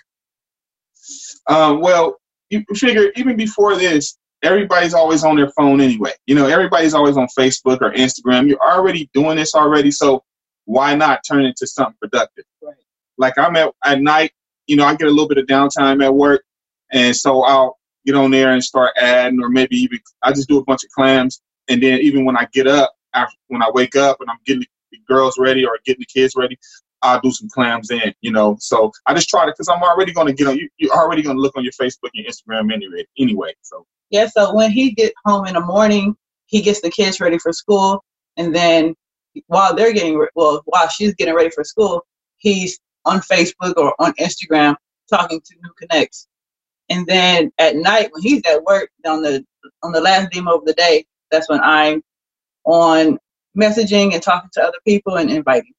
Um, 1.47 1.81
well, 1.81 2.15
you 2.49 2.63
figure 2.73 3.11
even 3.17 3.35
before 3.35 3.75
this, 3.75 4.17
everybody's 4.41 4.93
always 4.93 5.25
on 5.25 5.35
their 5.35 5.49
phone 5.49 5.81
anyway. 5.81 6.13
You 6.25 6.35
know, 6.35 6.47
everybody's 6.47 6.93
always 6.93 7.17
on 7.17 7.27
Facebook 7.37 7.81
or 7.81 7.91
Instagram. 7.91 8.47
You're 8.47 8.63
already 8.63 9.09
doing 9.13 9.35
this 9.35 9.53
already, 9.53 9.91
so 9.91 10.23
why 10.63 10.95
not 10.95 11.25
turn 11.27 11.43
it 11.43 11.49
into 11.49 11.67
something 11.67 11.97
productive? 12.01 12.45
Right. 12.63 12.75
Like 13.17 13.37
I'm 13.37 13.57
at 13.57 13.73
at 13.83 14.01
night, 14.01 14.31
you 14.67 14.77
know, 14.77 14.85
I 14.85 14.95
get 14.95 15.09
a 15.09 15.11
little 15.11 15.27
bit 15.27 15.37
of 15.37 15.45
downtime 15.47 16.01
at 16.01 16.15
work, 16.15 16.45
and 16.93 17.13
so 17.13 17.43
I'll 17.43 17.77
get 18.05 18.15
on 18.15 18.31
there 18.31 18.53
and 18.53 18.63
start 18.63 18.91
adding, 18.97 19.41
or 19.43 19.49
maybe 19.49 19.75
even 19.75 19.99
I 20.23 20.31
just 20.31 20.47
do 20.47 20.57
a 20.57 20.63
bunch 20.63 20.85
of 20.85 20.89
clams, 20.91 21.41
and 21.67 21.83
then 21.83 21.99
even 21.99 22.23
when 22.23 22.37
I 22.37 22.47
get 22.53 22.65
up, 22.65 22.93
after 23.13 23.35
when 23.49 23.61
I 23.61 23.69
wake 23.73 23.97
up 23.97 24.21
and 24.21 24.29
I'm 24.29 24.39
getting 24.45 24.63
the 24.93 24.99
girls 25.05 25.35
ready 25.37 25.65
or 25.65 25.77
getting 25.85 25.99
the 25.99 26.19
kids 26.19 26.33
ready, 26.37 26.57
I'll 27.05 27.21
do 27.21 27.31
some 27.31 27.49
clams 27.49 27.91
in, 27.91 28.13
you 28.21 28.31
know. 28.31 28.57
So 28.59 28.91
I 29.05 29.13
just 29.13 29.29
try 29.29 29.45
to, 29.45 29.51
because 29.51 29.69
I'm 29.69 29.83
already 29.83 30.13
going 30.13 30.27
to 30.27 30.33
get 30.33 30.47
on, 30.47 30.57
you, 30.57 30.69
you're 30.77 30.93
already 30.93 31.21
going 31.21 31.35
to 31.35 31.41
look 31.41 31.55
on 31.57 31.63
your 31.63 31.73
Facebook 31.73 32.09
and 32.15 32.25
Instagram 32.25 32.73
anyway. 32.73 33.05
Anyway, 33.19 33.53
so 33.61 33.85
Yeah, 34.09 34.27
so 34.27 34.55
when 34.55 34.71
he 34.71 34.91
get 34.91 35.13
home 35.25 35.45
in 35.47 35.53
the 35.53 35.61
morning, 35.61 36.15
he 36.47 36.61
gets 36.61 36.81
the 36.81 36.89
kids 36.91 37.19
ready 37.19 37.39
for 37.39 37.53
school, 37.53 38.03
and 38.37 38.55
then 38.55 38.95
while 39.47 39.75
they're 39.75 39.93
getting 39.93 40.17
re- 40.17 40.29
well, 40.35 40.61
while 40.65 40.87
she's 40.89 41.13
getting 41.15 41.35
ready 41.35 41.49
for 41.49 41.63
school, 41.63 42.01
he's 42.37 42.79
on 43.05 43.19
Facebook 43.19 43.75
or 43.77 43.93
on 43.99 44.13
Instagram 44.13 44.75
talking 45.09 45.41
to 45.41 45.55
new 45.63 45.71
connects. 45.79 46.27
And 46.89 47.05
then 47.07 47.51
at 47.57 47.75
night 47.75 48.09
when 48.11 48.21
he's 48.21 48.41
at 48.45 48.63
work 48.63 48.89
on 49.07 49.21
the 49.23 49.45
on 49.83 49.91
the 49.91 50.01
last 50.01 50.31
demo 50.31 50.55
of 50.57 50.65
the 50.65 50.73
day, 50.73 51.05
that's 51.31 51.49
when 51.49 51.61
I'm 51.61 52.01
on 52.65 53.19
messaging 53.57 54.13
and 54.13 54.21
talking 54.21 54.49
to 54.53 54.63
other 54.63 54.77
people 54.85 55.17
and 55.17 55.31
inviting. 55.31 55.73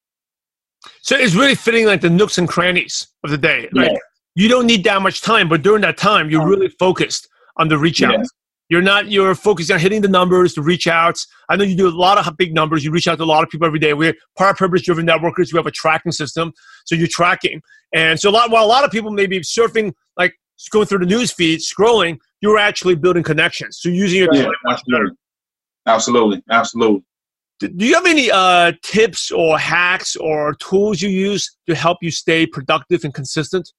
So 1.03 1.17
it's 1.17 1.35
really 1.35 1.55
fitting 1.55 1.87
like 1.87 2.01
the 2.01 2.11
nooks 2.11 2.39
and 2.39 2.49
crannies 2.49 3.09
of 3.25 3.31
the 3.31 3.39
day. 3.39 3.69
Like 3.73 3.91
Yeah. 3.93 3.99
you 4.35 4.49
don't 4.49 4.67
need 4.67 4.85
that 4.85 5.03
much 5.03 5.21
time, 5.23 5.49
but 5.49 5.63
during 5.63 5.83
that 5.83 5.97
time, 5.97 6.31
you're 6.31 6.43
Um, 6.43 6.49
really 6.49 6.69
focused 6.79 7.29
on 7.57 7.69
the 7.69 7.79
reach 7.79 8.03
out. 8.03 8.13
Yeah. 8.13 8.23
You're 8.69 8.83
not. 8.83 9.09
You're 9.09 9.37
focused 9.37 9.71
on 9.71 9.79
hitting 9.79 10.03
the 10.03 10.09
numbers, 10.09 10.55
the 10.55 10.63
reach 10.63 10.89
outs. 10.89 11.29
I 11.49 11.55
know 11.55 11.63
you 11.63 11.77
do 11.77 11.87
a 11.87 11.91
lot 11.91 12.19
of 12.19 12.37
big 12.37 12.53
numbers. 12.53 12.85
You 12.85 12.91
reach 12.91 13.07
out 13.07 13.17
to 13.19 13.23
a 13.23 13.25
lot 13.25 13.45
of 13.45 13.49
people 13.49 13.65
every 13.65 13.79
day. 13.79 13.95
We're 13.95 14.15
part 14.37 14.59
purpose 14.59 14.83
driven 14.83 15.07
networkers. 15.07 15.53
We 15.53 15.57
have 15.59 15.67
a 15.69 15.71
tracking 15.71 16.11
system, 16.11 16.53
so 16.85 16.97
you're 16.97 17.07
tracking. 17.07 17.63
And 17.95 18.19
so 18.19 18.29
a 18.29 18.33
lot, 18.33 18.51
while 18.51 18.65
a 18.65 18.67
lot 18.67 18.83
of 18.83 18.91
people 18.91 19.13
may 19.13 19.27
be 19.27 19.39
surfing, 19.41 19.93
like 20.17 20.35
going 20.73 20.87
through 20.87 20.99
the 20.99 21.07
news 21.07 21.31
feed, 21.33 21.61
scrolling, 21.61 22.19
you're 22.41 22.59
actually 22.59 22.97
building 22.97 23.23
connections. 23.23 23.79
So 23.81 23.89
using 23.89 24.19
your 24.19 24.35
Yeah, 24.35 24.43
time 24.43 24.53
much 24.65 24.83
better. 24.91 25.13
absolutely, 25.87 26.43
absolutely, 26.51 26.51
absolutely. 26.51 27.05
Do 27.59 27.69
do 27.69 27.87
you 27.87 27.95
have 27.95 28.07
any 28.07 28.31
uh, 28.31 28.73
tips 28.83 29.31
or 29.31 29.59
hacks 29.59 30.17
or 30.17 30.55
tools 30.55 31.01
you 31.01 31.09
use 31.09 31.57
to 31.67 31.75
help 31.75 31.99
you 32.03 32.11
stay 32.11 32.47
productive 32.47 33.05
and 33.05 33.15
consistent? 33.15 33.73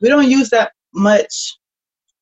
We 0.00 0.08
don't 0.08 0.30
use 0.30 0.50
that 0.50 0.72
much 0.94 1.56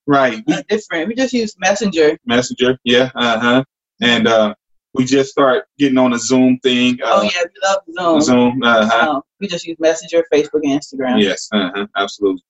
Right. 0.09 0.43
We 0.47 0.55
uh, 0.55 0.63
different. 0.71 1.07
We 1.09 1.15
just 1.15 1.35
use 1.35 1.55
Messenger. 1.59 2.17
messenger, 2.25 2.79
yeah, 2.83 3.11
uh 3.15 3.39
huh. 3.39 3.65
And 4.01 4.27
uh, 4.27 4.55
we 4.95 5.05
just 5.05 5.31
start 5.31 5.67
getting 5.79 5.99
on 5.99 6.15
a 6.15 6.19
Zoom 6.19 6.59
thing. 6.63 6.99
oh 7.03 7.21
Uh, 7.21 7.23
yeah, 7.25 7.43
we 7.45 7.95
love 8.01 8.17
Zoom. 8.17 8.21
Zoom, 8.23 8.63
uh 8.63 8.87
huh. 8.87 9.11
Um, 9.11 9.23
we 9.39 9.47
just 9.47 9.67
use 9.67 9.77
Messenger, 9.79 10.25
Facebook, 10.33 10.61
and 10.65 10.81
Instagram. 10.81 11.23
Yes, 11.23 11.47
uh 11.53 11.71
huh. 11.75 11.87
Absolutely. 11.95 12.43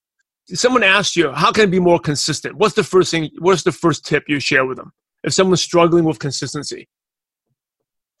someone 0.53 0.83
asked 0.83 1.17
you 1.17 1.33
how 1.33 1.51
can 1.51 1.63
I 1.63 1.65
be 1.65 1.79
more 1.79 1.99
consistent 1.99 2.55
what's 2.55 2.75
the 2.75 2.83
first 2.83 3.11
thing 3.11 3.29
what's 3.39 3.63
the 3.63 3.73
first 3.73 4.05
tip 4.05 4.23
you 4.27 4.39
share 4.39 4.65
with 4.65 4.77
them 4.77 4.91
if 5.23 5.33
someone's 5.33 5.61
struggling 5.61 6.05
with 6.05 6.17
consistency 6.17 6.87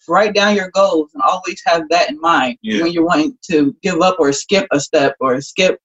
Write 0.09 0.33
down 0.33 0.55
your 0.55 0.71
goals 0.71 1.11
and 1.13 1.21
always 1.23 1.61
have 1.65 1.83
that 1.89 2.09
in 2.09 2.19
mind 2.19 2.57
Yeah. 2.61 2.83
when 2.83 2.91
you're 2.91 3.05
wanting 3.05 3.37
to 3.51 3.75
give 3.81 4.01
up 4.01 4.17
or 4.19 4.33
skip 4.33 4.67
a 4.71 4.79
step 4.79 5.15
or 5.19 5.39
skip, 5.41 5.79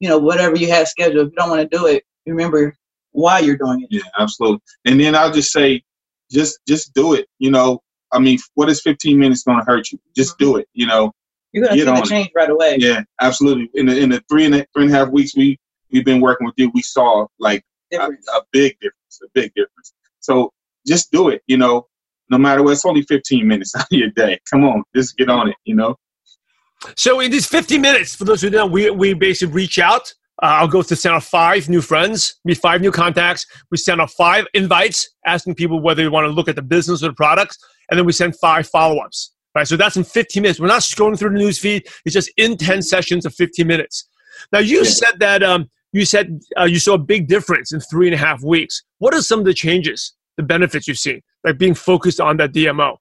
you 0.00 0.08
know, 0.08 0.18
whatever 0.18 0.56
you 0.56 0.68
have 0.70 0.88
scheduled. 0.88 1.28
If 1.28 1.32
you 1.32 1.36
don't 1.36 1.50
want 1.50 1.70
to 1.70 1.76
do 1.76 1.86
it, 1.86 2.02
remember 2.26 2.74
why 3.12 3.40
you're 3.40 3.56
doing 3.56 3.82
it. 3.82 3.88
Yeah, 3.90 4.02
absolutely. 4.18 4.60
And 4.84 4.98
then 5.00 5.14
I'll 5.14 5.32
just 5.32 5.52
say, 5.52 5.82
just 6.30 6.58
just 6.66 6.92
do 6.94 7.14
it. 7.14 7.26
You 7.38 7.50
know, 7.50 7.80
I 8.12 8.18
mean, 8.18 8.38
what 8.54 8.68
is 8.68 8.80
15 8.82 9.18
minutes 9.18 9.42
going 9.44 9.58
to 9.58 9.64
hurt 9.64 9.90
you? 9.92 9.98
Just 10.16 10.38
do 10.38 10.56
it. 10.56 10.68
You 10.72 10.86
know. 10.86 11.12
You're 11.52 11.64
gonna 11.64 11.76
Get 11.76 11.86
see 11.86 11.92
the 11.94 11.98
it. 12.02 12.04
change 12.04 12.30
right 12.36 12.50
away. 12.50 12.76
Yeah, 12.78 13.02
absolutely. 13.22 13.70
In 13.74 13.86
the 13.86 13.98
in 13.98 14.10
the 14.10 14.22
three 14.28 14.44
and 14.44 14.54
a, 14.54 14.66
three 14.74 14.84
and 14.84 14.94
a 14.94 14.96
half 14.98 15.08
weeks 15.08 15.34
we 15.34 15.58
we've 15.90 16.04
been 16.04 16.20
working 16.20 16.46
with 16.46 16.54
you, 16.58 16.70
we 16.74 16.82
saw 16.82 17.26
like 17.38 17.64
a, 17.94 17.96
a 17.96 18.42
big 18.52 18.76
difference, 18.80 19.20
a 19.24 19.28
big 19.32 19.52
difference. 19.54 19.94
So 20.20 20.52
just 20.86 21.10
do 21.10 21.30
it. 21.30 21.40
You 21.46 21.56
know, 21.56 21.86
no 22.30 22.38
matter 22.38 22.62
what. 22.62 22.72
It's 22.72 22.84
only 22.84 23.02
15 23.02 23.46
minutes 23.46 23.74
out 23.76 23.82
of 23.82 23.98
your 23.98 24.10
day. 24.10 24.38
Come 24.50 24.64
on, 24.64 24.82
just 24.94 25.16
get 25.16 25.28
on 25.28 25.48
it. 25.48 25.56
You 25.64 25.74
know. 25.76 25.96
so 26.96 27.20
in 27.20 27.30
these 27.30 27.46
15 27.46 27.80
minutes 27.80 28.14
for 28.14 28.24
those 28.24 28.40
who 28.42 28.50
don't 28.50 28.68
know 28.68 28.72
we, 28.72 28.88
we 28.90 29.12
basically 29.12 29.52
reach 29.52 29.78
out 29.80 30.12
uh, 30.44 30.46
i'll 30.60 30.68
go 30.68 30.80
to 30.80 30.94
send 30.94 31.12
out 31.16 31.24
five 31.24 31.68
new 31.68 31.80
friends 31.80 32.36
meet 32.44 32.56
five 32.58 32.80
new 32.80 32.92
contacts 32.92 33.44
we 33.72 33.76
send 33.76 34.00
out 34.00 34.10
five 34.12 34.46
invites 34.54 35.08
asking 35.26 35.56
people 35.56 35.80
whether 35.80 36.02
they 36.04 36.08
want 36.08 36.24
to 36.24 36.30
look 36.30 36.46
at 36.48 36.54
the 36.54 36.62
business 36.62 37.02
or 37.02 37.08
the 37.08 37.14
products 37.14 37.58
and 37.90 37.98
then 37.98 38.06
we 38.06 38.12
send 38.12 38.32
five 38.38 38.64
follow-ups 38.68 39.34
right 39.56 39.66
so 39.66 39.76
that's 39.76 39.96
in 39.96 40.04
15 40.04 40.40
minutes 40.40 40.60
we're 40.60 40.68
not 40.68 40.82
scrolling 40.82 41.18
through 41.18 41.30
the 41.30 41.36
news 41.38 41.58
feed 41.58 41.84
it's 42.04 42.14
just 42.14 42.30
in 42.36 42.56
10 42.56 42.80
sessions 42.82 43.26
of 43.26 43.34
15 43.34 43.66
minutes 43.66 44.08
now 44.52 44.60
you 44.60 44.78
Yeah. 44.78 44.82
said 44.84 45.18
that 45.18 45.42
um, 45.42 45.68
you 45.92 46.04
said 46.04 46.38
uh, 46.60 46.62
you 46.64 46.78
saw 46.78 46.94
a 46.94 46.98
big 46.98 47.26
difference 47.26 47.72
in 47.72 47.80
three 47.80 48.06
and 48.06 48.14
a 48.14 48.18
half 48.18 48.40
weeks 48.44 48.84
what 48.98 49.12
are 49.14 49.20
some 49.22 49.40
of 49.40 49.46
the 49.46 49.54
changes 49.54 50.14
the 50.36 50.44
benefits 50.44 50.86
you've 50.86 50.98
seen 50.98 51.20
like 51.44 51.58
being 51.58 51.74
focused 51.74 52.20
on 52.20 52.36
that 52.36 52.52
dmo 52.52 52.96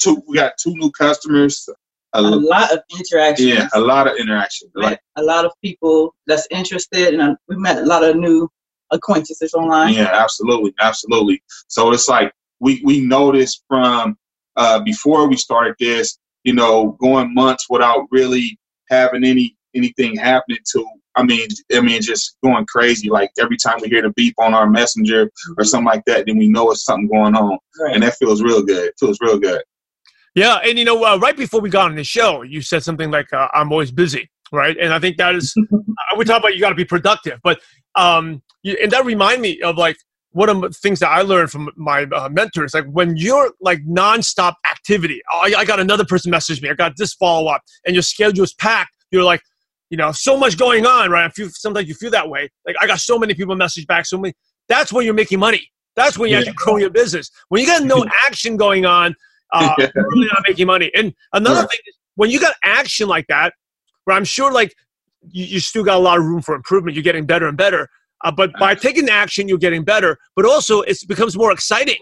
Two, 0.00 0.22
we 0.26 0.36
got 0.36 0.54
two 0.58 0.74
new 0.76 0.90
customers. 0.92 1.68
A, 2.14 2.20
A 2.20 2.22
lot 2.22 2.72
of 2.72 2.80
interactions. 2.98 3.46
yeah, 3.48 3.68
a 3.74 3.80
lot 3.80 4.08
of 4.08 4.16
interaction. 4.16 4.68
Like, 4.74 4.98
a 5.16 5.22
lot 5.22 5.44
of 5.44 5.52
people 5.62 6.14
that's 6.26 6.48
interested, 6.50 7.12
and 7.12 7.22
uh, 7.22 7.34
we 7.48 7.56
met 7.56 7.76
a 7.76 7.84
lot 7.84 8.02
of 8.02 8.16
new 8.16 8.48
acquaintances 8.90 9.52
online. 9.54 9.92
yeah, 9.94 10.10
absolutely, 10.12 10.74
absolutely. 10.80 11.42
So 11.68 11.92
it's 11.92 12.08
like 12.08 12.32
we 12.60 12.80
we 12.82 13.00
noticed 13.00 13.62
from 13.68 14.16
uh, 14.56 14.80
before 14.80 15.28
we 15.28 15.36
started 15.36 15.74
this, 15.78 16.18
you 16.44 16.54
know, 16.54 16.96
going 17.00 17.32
months 17.34 17.66
without 17.68 18.06
really 18.10 18.58
having 18.88 19.22
any 19.22 19.56
anything 19.76 20.16
happening 20.16 20.58
to. 20.72 20.86
I 21.16 21.22
mean, 21.24 21.48
I 21.72 21.80
mean, 21.80 22.00
just 22.00 22.36
going 22.44 22.64
crazy. 22.66 23.08
Like 23.10 23.30
every 23.38 23.56
time 23.56 23.78
we 23.82 23.88
hear 23.88 24.02
the 24.02 24.10
beep 24.10 24.34
on 24.38 24.54
our 24.54 24.68
messenger 24.68 25.30
or 25.58 25.64
something 25.64 25.86
like 25.86 26.04
that, 26.06 26.26
then 26.26 26.38
we 26.38 26.48
know 26.48 26.70
it's 26.70 26.84
something 26.84 27.08
going 27.08 27.34
on, 27.34 27.58
Right. 27.80 27.94
and 27.94 28.02
that 28.02 28.14
feels 28.16 28.42
real 28.42 28.62
good. 28.62 28.88
It 28.88 28.94
feels 28.98 29.18
real 29.20 29.38
good. 29.38 29.62
Yeah, 30.34 30.56
and 30.64 30.78
you 30.78 30.84
know, 30.84 31.04
uh, 31.04 31.18
right 31.18 31.36
before 31.36 31.60
we 31.60 31.70
got 31.70 31.90
on 31.90 31.96
the 31.96 32.04
show, 32.04 32.42
you 32.42 32.62
said 32.62 32.84
something 32.84 33.10
like, 33.10 33.32
uh, 33.32 33.48
"I'm 33.52 33.72
always 33.72 33.90
busy," 33.90 34.30
right? 34.52 34.76
And 34.80 34.94
I 34.94 35.00
think 35.00 35.16
that 35.16 35.34
is, 35.34 35.52
uh, 35.72 36.16
we 36.16 36.24
talk 36.24 36.38
about 36.38 36.54
you 36.54 36.60
got 36.60 36.68
to 36.68 36.74
be 36.76 36.84
productive, 36.84 37.40
but 37.42 37.60
um, 37.96 38.40
you, 38.62 38.76
and 38.80 38.92
that 38.92 39.04
remind 39.04 39.42
me 39.42 39.60
of 39.62 39.76
like 39.76 39.96
one 40.32 40.48
of 40.48 40.60
the 40.60 40.70
things 40.70 41.00
that 41.00 41.08
I 41.08 41.22
learned 41.22 41.50
from 41.50 41.70
my 41.74 42.04
uh, 42.04 42.28
mentors. 42.28 42.72
Like 42.72 42.86
when 42.86 43.16
you're 43.16 43.52
like 43.60 43.84
nonstop 43.84 44.54
activity, 44.70 45.20
oh, 45.32 45.40
I, 45.42 45.60
I 45.60 45.64
got 45.64 45.80
another 45.80 46.04
person 46.04 46.30
message 46.30 46.62
me, 46.62 46.70
I 46.70 46.74
got 46.74 46.96
this 46.96 47.14
follow 47.14 47.50
up, 47.50 47.62
and 47.84 47.96
your 47.96 48.02
schedule 48.02 48.44
is 48.44 48.54
packed. 48.54 48.92
You're 49.10 49.24
like, 49.24 49.42
you 49.90 49.96
know, 49.96 50.12
so 50.12 50.36
much 50.36 50.56
going 50.56 50.86
on, 50.86 51.10
right? 51.10 51.24
I 51.26 51.28
feel 51.30 51.48
sometimes 51.50 51.88
you 51.88 51.94
feel 51.94 52.10
that 52.12 52.28
way. 52.28 52.48
Like 52.66 52.76
I 52.80 52.86
got 52.86 53.00
so 53.00 53.18
many 53.18 53.34
people 53.34 53.54
message 53.56 53.86
back, 53.86 54.06
so 54.06 54.16
many. 54.18 54.34
That's 54.68 54.92
when 54.92 55.04
you're 55.04 55.14
making 55.14 55.40
money. 55.40 55.68
That's 55.96 56.16
when 56.16 56.30
you 56.30 56.36
Yeah. 56.36 56.40
actually 56.40 56.54
grow 56.54 56.76
your 56.76 56.90
business. 56.90 57.30
When 57.48 57.60
you 57.60 57.66
got 57.66 57.82
no 57.82 58.04
action 58.24 58.56
going 58.56 58.86
on, 58.86 59.14
uh, 59.52 59.74
Yeah. 59.78 59.90
you're 59.94 60.08
really 60.08 60.28
not 60.28 60.44
making 60.48 60.68
money. 60.68 60.90
And 60.94 61.12
another 61.32 61.60
Right. 61.62 61.70
thing 61.70 61.80
is 61.88 61.96
when 62.14 62.30
you 62.30 62.40
got 62.40 62.54
action 62.64 63.08
like 63.08 63.26
that, 63.28 63.52
where 64.04 64.16
I'm 64.16 64.24
sure 64.24 64.52
like 64.52 64.72
you, 65.28 65.44
you 65.44 65.60
still 65.60 65.82
got 65.84 65.96
a 65.96 66.00
lot 66.00 66.18
of 66.18 66.24
room 66.24 66.40
for 66.40 66.54
improvement. 66.54 66.94
You're 66.96 67.02
getting 67.02 67.26
better 67.26 67.48
and 67.48 67.56
better. 67.58 67.88
Uh, 68.24 68.30
but 68.30 68.52
by 68.60 68.74
taking 68.74 69.08
action, 69.08 69.48
you're 69.48 69.58
getting 69.58 69.82
better. 69.82 70.18
But 70.36 70.44
also, 70.44 70.82
it 70.82 70.98
becomes 71.08 71.36
more 71.36 71.50
exciting. 71.52 71.96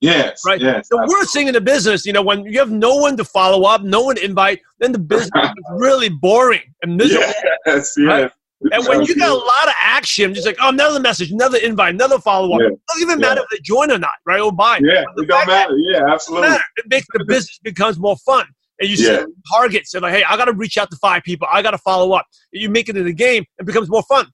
Yes, 0.00 0.40
Right. 0.46 0.60
Yes, 0.60 0.88
The 0.90 1.06
worst 1.10 1.32
thing 1.34 1.46
in 1.48 1.54
the 1.54 1.60
business, 1.60 2.06
you 2.06 2.12
know, 2.12 2.22
when 2.22 2.44
you 2.46 2.58
have 2.58 2.70
no 2.70 2.94
one 2.96 3.16
to 3.18 3.24
follow 3.24 3.64
up, 3.64 3.82
no 3.82 4.00
one 4.00 4.16
to 4.16 4.24
invite, 4.24 4.60
then 4.78 4.92
the 4.92 4.98
business 5.14 5.30
is 5.34 5.64
really 5.76 6.08
boring 6.08 6.62
and 6.82 6.96
miserable. 6.96 7.26
Yes, 7.66 7.94
Right? 7.98 8.20
yes. 8.22 8.32
And 8.72 8.86
when 8.86 9.02
you 9.04 9.14
got 9.16 9.30
a 9.30 9.34
lot 9.34 9.66
of 9.68 9.74
action, 9.80 10.32
just 10.34 10.46
like, 10.46 10.56
oh, 10.60 10.68
another 10.70 11.00
message, 11.00 11.30
another 11.32 11.58
invite, 11.58 11.94
another 11.94 12.18
follow 12.18 12.54
up. 12.54 12.60
Yeah. 12.60 12.68
It 12.68 12.80
doesn't 12.88 13.02
even 13.02 13.20
Yeah. 13.20 13.28
matter 13.28 13.40
if 13.42 13.48
they 13.50 13.58
join 13.62 13.90
or 13.90 13.98
not, 13.98 14.12
right? 14.26 14.40
Or 14.40 14.52
buy. 14.52 14.80
yeah, 14.82 15.00
it 15.02 15.06
don't 15.16 15.28
that- 15.28 15.46
matter. 15.46 15.76
Yeah, 15.78 16.02
absolutely. 16.12 16.48
matter. 16.48 16.64
It 16.76 16.84
makes 16.88 17.06
the 17.12 17.24
business 17.26 17.58
becomes 17.62 17.98
more 17.98 18.16
fun. 18.24 18.46
And 18.80 18.88
you 18.88 18.96
Yeah. 18.96 19.18
set 19.20 19.26
targets 19.52 19.92
and 19.94 20.02
like, 20.02 20.14
hey, 20.14 20.24
I 20.24 20.36
got 20.38 20.46
to 20.46 20.52
reach 20.54 20.78
out 20.78 20.90
to 20.90 20.96
five 20.96 21.22
people. 21.22 21.46
I 21.50 21.60
got 21.62 21.72
to 21.72 21.78
follow 21.78 22.12
up. 22.12 22.26
You 22.52 22.70
make 22.70 22.88
it 22.88 22.96
in 22.96 23.04
the 23.04 23.12
game, 23.12 23.44
it 23.58 23.66
becomes 23.66 23.90
more 23.90 24.02
fun. 24.04 24.26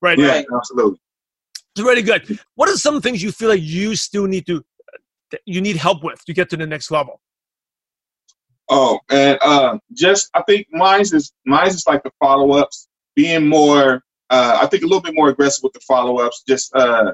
Right. 0.00 0.18
Yeah, 0.18 0.28
Right. 0.28 0.46
absolutely. 0.56 0.98
It's 1.74 1.84
really 1.84 2.02
good. 2.02 2.38
What 2.56 2.68
are 2.68 2.76
some 2.76 3.00
things 3.00 3.22
you 3.22 3.32
feel 3.32 3.48
like 3.48 3.62
you 3.62 3.96
still 3.96 4.26
need 4.26 4.46
to, 4.46 4.62
that 5.32 5.40
you 5.46 5.60
need 5.60 5.76
help 5.76 6.04
with 6.04 6.24
to 6.24 6.32
get 6.32 6.48
to 6.50 6.56
the 6.56 6.66
next 6.66 6.90
level? 6.90 7.20
Oh, 8.70 9.00
and 9.10 9.38
uh, 9.42 9.78
just 9.92 10.30
I 10.34 10.42
think 10.42 10.66
mine's 10.70 11.12
is 11.12 11.32
mine's 11.44 11.74
is 11.74 11.86
like 11.86 12.02
the 12.04 12.12
follow 12.20 12.52
ups, 12.52 12.88
being 13.16 13.48
more. 13.48 14.02
Uh, 14.30 14.58
I 14.62 14.66
think 14.66 14.82
a 14.82 14.86
little 14.86 15.02
bit 15.02 15.14
more 15.14 15.28
aggressive 15.28 15.62
with 15.62 15.72
the 15.74 15.80
follow 15.80 16.18
ups, 16.20 16.42
just 16.48 16.74
uh, 16.74 17.12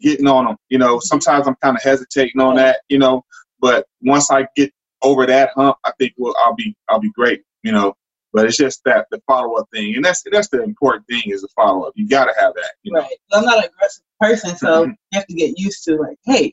getting 0.00 0.26
on 0.26 0.46
them. 0.46 0.56
You 0.68 0.78
know, 0.78 0.98
sometimes 0.98 1.46
I'm 1.46 1.54
kind 1.62 1.76
of 1.76 1.82
hesitating 1.82 2.40
on 2.40 2.56
that. 2.56 2.80
You 2.88 2.98
know, 2.98 3.24
but 3.60 3.86
once 4.00 4.30
I 4.30 4.46
get 4.56 4.72
over 5.02 5.26
that 5.26 5.50
hump, 5.54 5.76
I 5.84 5.92
think 5.98 6.14
well, 6.16 6.34
I'll 6.44 6.54
be 6.54 6.74
I'll 6.88 6.98
be 6.98 7.12
great. 7.12 7.42
You 7.62 7.72
know, 7.72 7.94
but 8.32 8.46
it's 8.46 8.56
just 8.56 8.82
that 8.84 9.06
the 9.10 9.20
follow 9.26 9.54
up 9.58 9.68
thing, 9.72 9.94
and 9.94 10.04
that's 10.04 10.22
that's 10.32 10.48
the 10.48 10.62
important 10.62 11.06
thing 11.06 11.22
is 11.26 11.42
the 11.42 11.48
follow 11.54 11.86
up. 11.86 11.92
You 11.94 12.08
got 12.08 12.24
to 12.24 12.34
have 12.40 12.54
that. 12.54 12.72
You 12.82 12.92
know, 12.92 13.00
Right. 13.00 13.16
I'm 13.32 13.44
not 13.44 13.58
an 13.58 13.64
aggressive 13.64 14.02
person, 14.18 14.56
so 14.56 14.86
Mhm. 14.86 14.90
you 14.90 15.18
have 15.18 15.26
to 15.26 15.34
get 15.34 15.58
used 15.58 15.84
to 15.84 15.96
like, 15.96 16.18
hey, 16.24 16.46
I'm 16.46 16.52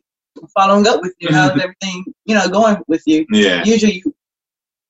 following 0.56 0.88
up 0.88 1.02
with 1.02 1.14
you. 1.20 1.30
How's 1.32 1.52
everything, 1.52 2.06
you 2.26 2.36
know, 2.36 2.48
going 2.50 2.78
with 2.88 3.04
you? 3.06 3.26
yeah, 3.32 3.64
Usually, 3.66 4.02
you 4.06 4.16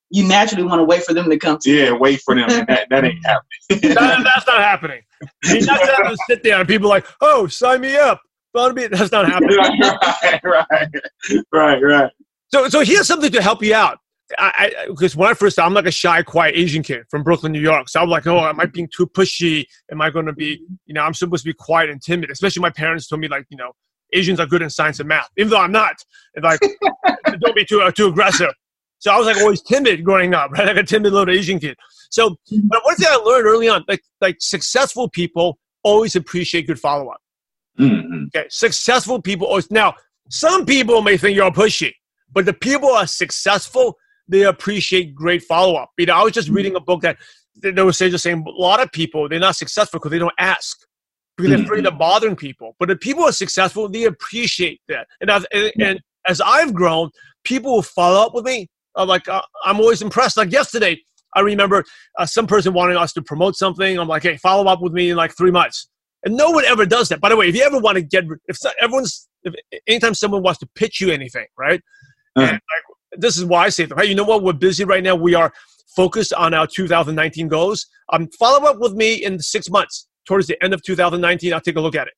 you 0.09 0.27
naturally 0.27 0.63
want 0.63 0.79
to 0.79 0.83
wait 0.83 1.03
for 1.03 1.13
them 1.15 1.27
to 1.29 1.38
come 1.39 1.57
to 1.57 1.69
you. 1.71 1.83
yeah. 1.85 1.91
Wait 1.91 2.21
for 2.21 2.35
them. 2.35 2.47
that, 2.47 2.88
that 2.89 3.03
ain't 3.03 3.19
happening. 3.25 3.95
That- 3.95 4.21
that's 4.23 4.45
not 4.45 4.59
happening. 4.59 5.01
You're 5.45 5.65
not 5.65 5.79
going 5.97 6.09
to 6.12 6.17
sit 6.27 6.43
there 6.43 6.59
and 6.59 6.67
people 6.67 6.88
are 6.88 6.95
like, 6.95 7.07
oh, 7.21 7.47
sign 7.47 7.81
me 7.81 7.95
up. 7.97 8.21
Follow 8.53 8.73
me. 8.73 8.85
That's 8.88 9.12
not 9.12 9.25
happening. 9.27 9.57
right, 10.43 10.43
right, 10.43 10.88
right, 11.51 11.81
right. 11.81 12.12
So, 12.53 12.69
so 12.69 12.81
here's 12.81 13.07
something 13.07 13.31
to 13.31 13.41
help 13.41 13.63
you 13.63 13.73
out. 13.73 13.97
I, 14.38 14.85
because 14.88 15.15
when 15.15 15.29
I 15.29 15.33
first, 15.33 15.57
I'm 15.59 15.73
like 15.73 15.85
a 15.88 15.91
shy, 15.91 16.21
quiet 16.23 16.55
Asian 16.55 16.83
kid 16.83 17.03
from 17.09 17.23
Brooklyn, 17.23 17.51
New 17.51 17.59
York. 17.59 17.89
So 17.89 18.00
I'm 18.00 18.09
like, 18.09 18.27
oh, 18.27 18.39
am 18.47 18.59
I 18.59 18.65
being 18.67 18.89
too 18.95 19.07
pushy? 19.07 19.65
Am 19.91 20.01
I 20.01 20.09
going 20.12 20.25
to 20.27 20.33
be, 20.33 20.62
you 20.85 20.93
know, 20.93 21.01
I'm 21.01 21.13
supposed 21.13 21.43
to 21.43 21.50
be 21.50 21.53
quiet 21.53 21.89
and 21.89 22.01
timid. 22.01 22.29
Especially 22.29 22.62
my 22.62 22.69
parents 22.69 23.07
told 23.07 23.19
me, 23.21 23.27
like, 23.27 23.45
you 23.50 23.57
know, 23.57 23.71
Asians 24.13 24.39
are 24.39 24.46
good 24.46 24.62
in 24.62 24.70
science 24.70 25.00
and 25.00 25.08
math, 25.10 25.29
even 25.38 25.50
though 25.51 25.60
I'm 25.60 25.72
not. 25.72 25.96
And 26.36 26.43
like, 26.43 26.60
don't 27.39 27.55
be 27.55 27.65
too 27.65 27.82
uh, 27.82 27.91
too 27.91 28.08
aggressive. 28.08 28.50
So 29.00 29.12
I 29.12 29.17
was 29.17 29.27
like 29.27 29.38
always 29.38 29.62
timid 29.62 30.03
growing 30.03 30.34
up, 30.34 30.51
right? 30.51 30.65
Like 30.67 30.77
a 30.77 30.84
timid 30.84 31.12
little 31.13 31.34
Asian 31.34 31.60
kid. 31.60 31.75
So, 32.10 32.29
Mm-hmm. 32.51 32.67
but 32.67 32.86
one 32.86 32.96
thing 32.96 33.08
I 33.10 33.15
learned 33.15 33.46
early 33.48 33.67
on, 33.70 33.84
like 33.88 34.01
like 34.22 34.38
successful 34.39 35.10
people 35.10 35.58
always 35.84 36.15
appreciate 36.15 36.67
good 36.67 36.79
follow 36.79 37.10
up. 37.10 37.20
Mhm. 37.79 38.27
Okay, 38.27 38.46
successful 38.50 39.22
people 39.22 39.48
always 39.48 39.70
now. 39.72 39.93
Some 40.29 40.65
people 40.65 41.01
may 41.01 41.17
think 41.17 41.36
you're 41.36 41.51
pushy, 41.51 41.91
but 42.32 42.46
the 42.46 42.53
people 42.53 42.89
who 42.89 42.96
are 42.96 43.08
successful, 43.08 43.98
they 44.27 44.43
appreciate 44.43 45.13
great 45.13 45.43
follow 45.43 45.75
up. 45.75 45.89
You 45.98 46.05
know, 46.05 46.13
I 46.15 46.24
was 46.24 46.34
just 46.34 46.50
reading 46.50 46.75
a 46.75 46.79
book 46.79 47.01
that 47.01 47.17
they 47.62 47.72
were 47.84 47.93
saying 47.93 48.12
just 48.12 48.24
saying 48.24 48.43
a 48.48 48.51
lot 48.62 48.79
of 48.82 48.91
people 48.91 49.27
they're 49.27 49.39
not 49.39 49.55
successful 49.55 50.00
because 50.00 50.12
they 50.12 50.20
don't 50.20 50.34
ask 50.39 50.79
because 51.38 51.52
they're 51.52 51.63
afraid 51.63 51.86
of 51.86 51.98
bothering 51.98 52.36
people. 52.36 52.75
But 52.80 52.90
the 52.90 52.96
people 52.96 53.24
are 53.24 53.32
successful, 53.32 53.90
they 53.90 54.04
appreciate 54.06 54.82
that. 54.88 55.08
And 55.22 55.30
as 55.30 55.46
and, 55.52 55.72
and 55.80 56.00
as 56.28 56.42
I've 56.42 56.74
grown, 56.74 57.10
people 57.44 57.75
will 57.75 57.82
follow 57.82 58.25
up 58.25 58.34
with 58.34 58.46
me, 58.46 58.70
I'm 58.96 59.08
like 59.08 59.28
uh, 59.28 59.42
I'm 59.63 59.80
always 59.80 60.02
impressed. 60.02 60.38
Like 60.38 60.52
yesterday, 60.52 61.00
I 61.36 61.42
remember 61.42 61.84
uh, 62.18 62.25
some 62.25 62.48
person 62.48 62.74
wanting 62.74 62.98
us 62.98 63.13
to 63.13 63.22
promote 63.22 63.56
something. 63.56 63.98
I'm 63.98 64.08
like, 64.08 64.24
hey, 64.24 64.38
follow 64.38 64.70
up 64.70 64.82
with 64.82 64.94
me 64.94 65.10
in 65.10 65.18
like 65.18 65.36
three 65.36 65.52
months. 65.52 65.88
And 66.24 66.38
no 66.38 66.52
one 66.52 66.63
ever 66.66 66.86
does 66.86 67.10
that. 67.10 67.20
By 67.20 67.30
the 67.30 67.36
way, 67.36 67.50
if 67.50 67.56
you 67.56 67.63
ever 67.63 67.80
want 67.80 67.98
to 67.98 68.02
get, 68.02 68.24
if 68.48 68.58
everyone's, 68.80 69.28
if 69.44 69.54
anytime 69.88 70.13
someone 70.13 70.42
wants 70.42 70.60
to 70.60 70.70
pitch 70.75 71.02
you 71.02 71.12
anything, 71.12 71.48
right? 71.58 71.82
Uh-huh. 72.36 72.48
And 72.48 72.52
like, 72.54 73.20
this 73.20 73.38
is 73.38 73.46
why 73.46 73.66
I 73.66 73.70
say, 73.70 73.88
hey, 73.98 74.06
you 74.06 74.16
know 74.16 74.24
what? 74.24 74.42
We're 74.42 74.54
busy 74.54 74.86
right 74.86 75.04
now. 75.04 75.16
We 75.16 75.36
are 75.36 75.52
focused 75.96 76.34
on 76.34 76.54
our 76.54 76.66
2019 76.66 77.50
goals. 77.50 77.88
Um, 78.12 78.30
follow 78.40 78.66
up 78.70 78.80
with 78.80 78.94
me 78.94 79.16
in 79.16 79.40
six 79.40 79.70
months. 79.70 80.08
Towards 80.25 80.48
the 80.48 80.62
end 80.63 80.74
of 80.74 80.82
2019, 80.84 81.53
I'll 81.53 81.62
take 81.62 81.75
a 81.75 81.82
look 81.82 81.96
at 81.96 82.08
it. 82.08 82.13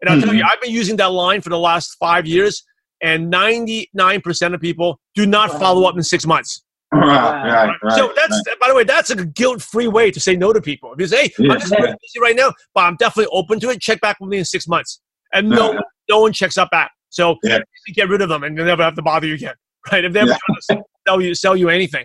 And 0.00 0.10
I'll 0.10 0.20
tell 0.20 0.34
you, 0.34 0.42
mm-hmm. 0.42 0.50
I've 0.50 0.60
been 0.60 0.72
using 0.72 0.96
that 0.96 1.12
line 1.12 1.40
for 1.40 1.50
the 1.50 1.58
last 1.58 1.96
five 1.98 2.26
years, 2.26 2.62
and 3.00 3.32
99% 3.32 4.54
of 4.54 4.60
people 4.60 4.98
do 5.14 5.24
not 5.26 5.50
follow 5.52 5.84
up 5.88 5.96
in 5.96 6.02
six 6.02 6.26
months. 6.26 6.62
Right, 6.92 7.08
right, 7.10 7.76
right. 7.82 7.96
so 7.96 8.12
that's, 8.14 8.42
right. 8.46 8.60
by 8.60 8.68
the 8.68 8.74
way, 8.74 8.84
that's 8.84 9.10
a 9.10 9.24
guilt-free 9.24 9.88
way 9.88 10.10
to 10.10 10.20
say 10.20 10.36
no 10.36 10.52
to 10.52 10.60
people. 10.60 10.92
If 10.92 11.00
you 11.00 11.06
say, 11.06 11.22
hey, 11.24 11.32
Yeah. 11.38 11.52
I'm 11.52 11.60
just 11.60 11.72
really 11.72 11.88
busy 11.88 12.20
right 12.20 12.36
now, 12.36 12.52
but 12.74 12.82
I'm 12.82 12.96
definitely 12.96 13.30
open 13.32 13.58
to 13.60 13.70
it. 13.70 13.80
Check 13.80 14.00
back 14.00 14.18
with 14.20 14.30
me 14.30 14.38
in 14.38 14.44
six 14.44 14.68
months, 14.68 15.00
and 15.32 15.48
no, 15.48 15.72
Yeah. 15.72 15.80
no 16.08 16.20
one 16.20 16.32
checks 16.32 16.56
up 16.56 16.70
back. 16.70 16.92
So 17.10 17.36
Yeah. 17.42 17.60
you 17.86 17.94
get 17.94 18.08
rid 18.08 18.20
of 18.20 18.28
them, 18.28 18.44
and 18.44 18.56
they'll 18.56 18.66
never 18.66 18.82
have 18.82 18.94
to 18.94 19.02
bother 19.02 19.26
you 19.26 19.34
again, 19.34 19.54
right? 19.92 20.04
If 20.04 20.12
they 20.12 20.20
ever 20.20 20.30
Yeah. 20.30 20.38
try 20.68 20.76
to 20.76 20.84
sell 21.06 21.20
you, 21.20 21.34
sell 21.34 21.56
you 21.56 21.68
anything. 21.68 22.04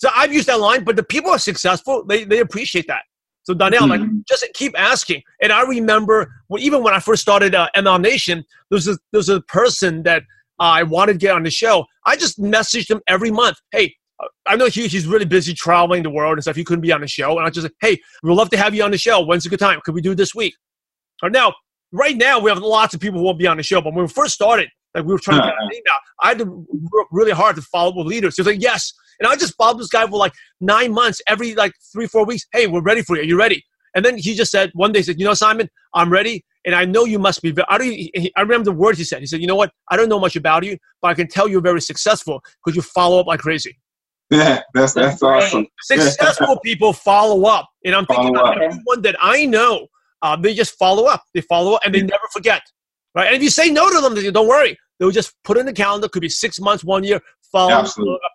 So 0.00 0.10
I've 0.14 0.32
used 0.32 0.46
that 0.48 0.60
line, 0.60 0.84
but 0.84 0.96
the 0.96 1.02
people 1.02 1.30
are 1.30 1.38
successful, 1.38 2.04
they 2.04 2.24
they 2.24 2.40
appreciate 2.40 2.86
that. 2.88 3.02
So 3.48 3.54
Donnell, 3.54 3.88
like, 3.88 4.02
Mhm. 4.02 4.26
just 4.28 4.44
keep 4.52 4.78
asking. 4.78 5.22
And 5.40 5.54
I 5.54 5.62
remember 5.62 6.30
when, 6.48 6.60
even 6.60 6.82
when 6.82 6.92
I 6.92 7.00
first 7.00 7.22
started 7.22 7.54
uh, 7.54 7.70
MLM 7.74 8.02
Nation, 8.02 8.44
there's 8.70 8.86
a, 8.86 8.98
there 9.10 9.20
was 9.20 9.30
a 9.30 9.40
person 9.40 10.02
that 10.02 10.24
I 10.58 10.82
wanted 10.82 11.14
to 11.14 11.18
get 11.18 11.34
on 11.34 11.44
the 11.44 11.50
show. 11.50 11.86
I 12.04 12.16
just 12.16 12.38
messaged 12.38 12.90
him 12.90 13.00
every 13.08 13.30
month. 13.30 13.56
Hey, 13.72 13.94
uh, 14.22 14.26
I 14.46 14.56
know 14.56 14.66
he, 14.66 14.86
he's 14.86 15.06
really 15.06 15.24
busy 15.24 15.54
traveling 15.54 16.02
the 16.02 16.10
world 16.10 16.34
and 16.34 16.42
stuff. 16.42 16.56
He 16.56 16.62
couldn't 16.64 16.82
be 16.82 16.92
on 16.92 17.00
the 17.00 17.08
show. 17.08 17.38
And 17.38 17.46
I 17.46 17.48
just 17.48 17.62
said, 17.62 17.72
hey, 17.80 17.98
we'd 18.22 18.34
love 18.34 18.50
to 18.50 18.58
have 18.58 18.74
you 18.74 18.82
on 18.84 18.90
the 18.90 18.98
show. 18.98 19.24
When's 19.24 19.46
a 19.46 19.48
good 19.48 19.60
time? 19.60 19.80
Could 19.82 19.94
we 19.94 20.02
do 20.02 20.10
it 20.12 20.16
this 20.16 20.34
week? 20.34 20.54
Or 21.22 21.30
now, 21.30 21.54
right 21.90 22.18
now, 22.18 22.38
we 22.40 22.50
have 22.50 22.58
lots 22.58 22.92
of 22.92 23.00
people 23.00 23.18
who 23.20 23.24
won't 23.24 23.38
be 23.38 23.46
on 23.46 23.56
the 23.56 23.62
show. 23.62 23.80
But 23.80 23.94
when 23.94 24.04
we 24.04 24.08
first 24.10 24.34
started, 24.34 24.68
like 24.94 25.06
we 25.06 25.12
were 25.14 25.18
trying 25.18 25.40
to 25.40 25.46
get 25.46 25.54
name 25.72 25.82
out, 25.90 26.00
I 26.20 26.28
had 26.28 26.38
to 26.40 26.66
work 26.92 27.06
really 27.12 27.32
hard 27.32 27.56
to 27.56 27.62
follow 27.62 27.92
up 27.92 27.96
with 27.96 28.08
leaders. 28.08 28.36
He 28.36 28.42
was 28.42 28.46
like, 28.46 28.60
yes. 28.60 28.92
And 29.20 29.28
I 29.28 29.36
just 29.36 29.54
followed 29.56 29.78
this 29.78 29.88
guy 29.88 30.06
for 30.06 30.18
like 30.18 30.32
nine 30.60 30.92
months, 30.92 31.20
every 31.26 31.54
like 31.54 31.72
three, 31.92 32.06
four 32.06 32.24
weeks. 32.24 32.44
Hey, 32.52 32.66
we're 32.66 32.82
ready 32.82 33.02
for 33.02 33.16
you. 33.16 33.22
Are 33.22 33.26
you 33.26 33.38
ready? 33.38 33.64
And 33.94 34.04
then 34.04 34.16
he 34.18 34.34
just 34.34 34.50
said 34.52 34.70
one 34.74 34.92
day, 34.92 35.00
he 35.00 35.02
said, 35.04 35.18
you 35.18 35.24
know, 35.26 35.34
Simon, 35.34 35.68
I'm 35.94 36.10
ready. 36.10 36.44
And 36.64 36.74
I 36.74 36.84
know 36.84 37.04
you 37.04 37.18
must 37.18 37.40
be. 37.42 37.54
I, 37.68 37.78
don't, 37.78 37.86
he- 37.90 38.10
he- 38.14 38.32
I 38.36 38.42
remember 38.42 38.66
the 38.66 38.72
words 38.72 38.98
he 38.98 39.04
said. 39.04 39.20
He 39.20 39.26
said, 39.26 39.40
you 39.40 39.46
know 39.46 39.54
what? 39.56 39.72
I 39.90 39.96
don't 39.96 40.08
know 40.08 40.20
much 40.20 40.36
about 40.36 40.64
you, 40.64 40.76
but 41.00 41.08
I 41.08 41.14
can 41.14 41.26
tell 41.26 41.48
you're 41.48 41.62
very 41.62 41.80
successful 41.80 42.42
because 42.64 42.76
you 42.76 42.82
follow 42.82 43.18
up 43.20 43.26
like 43.26 43.40
crazy. 43.40 43.78
Yeah, 44.30 44.60
that's 44.74 44.92
that's 44.92 45.20
great. 45.22 45.42
awesome. 45.42 45.66
Successful 45.80 46.60
people 46.62 46.92
follow 46.92 47.46
up. 47.46 47.66
And 47.86 47.94
I'm 47.94 48.04
thinking 48.04 48.34
Follow 48.34 48.50
about 48.50 48.58
up. 48.58 48.62
everyone 48.62 49.00
that 49.00 49.16
I 49.18 49.46
know, 49.46 49.86
uh, 50.20 50.36
they 50.36 50.52
just 50.52 50.74
follow 50.78 51.06
up. 51.06 51.22
They 51.32 51.40
follow 51.40 51.72
up 51.76 51.80
and 51.86 51.94
they 51.94 52.02
never 52.02 52.26
forget. 52.30 52.60
Right? 53.14 53.28
And 53.28 53.36
if 53.36 53.42
you 53.42 53.48
say 53.48 53.70
no 53.70 53.88
to 53.88 54.02
them, 54.02 54.14
they- 54.14 54.30
don't 54.30 54.46
worry. 54.46 54.76
They'll 55.00 55.10
just 55.12 55.32
put 55.44 55.56
in 55.56 55.64
the 55.64 55.72
calendar. 55.72 56.10
Could 56.10 56.20
be 56.20 56.28
six 56.28 56.60
months, 56.60 56.84
one 56.84 57.04
year. 57.04 57.22
Follow 57.50 57.72
Absolutely. 57.72 58.16
up. 58.22 58.32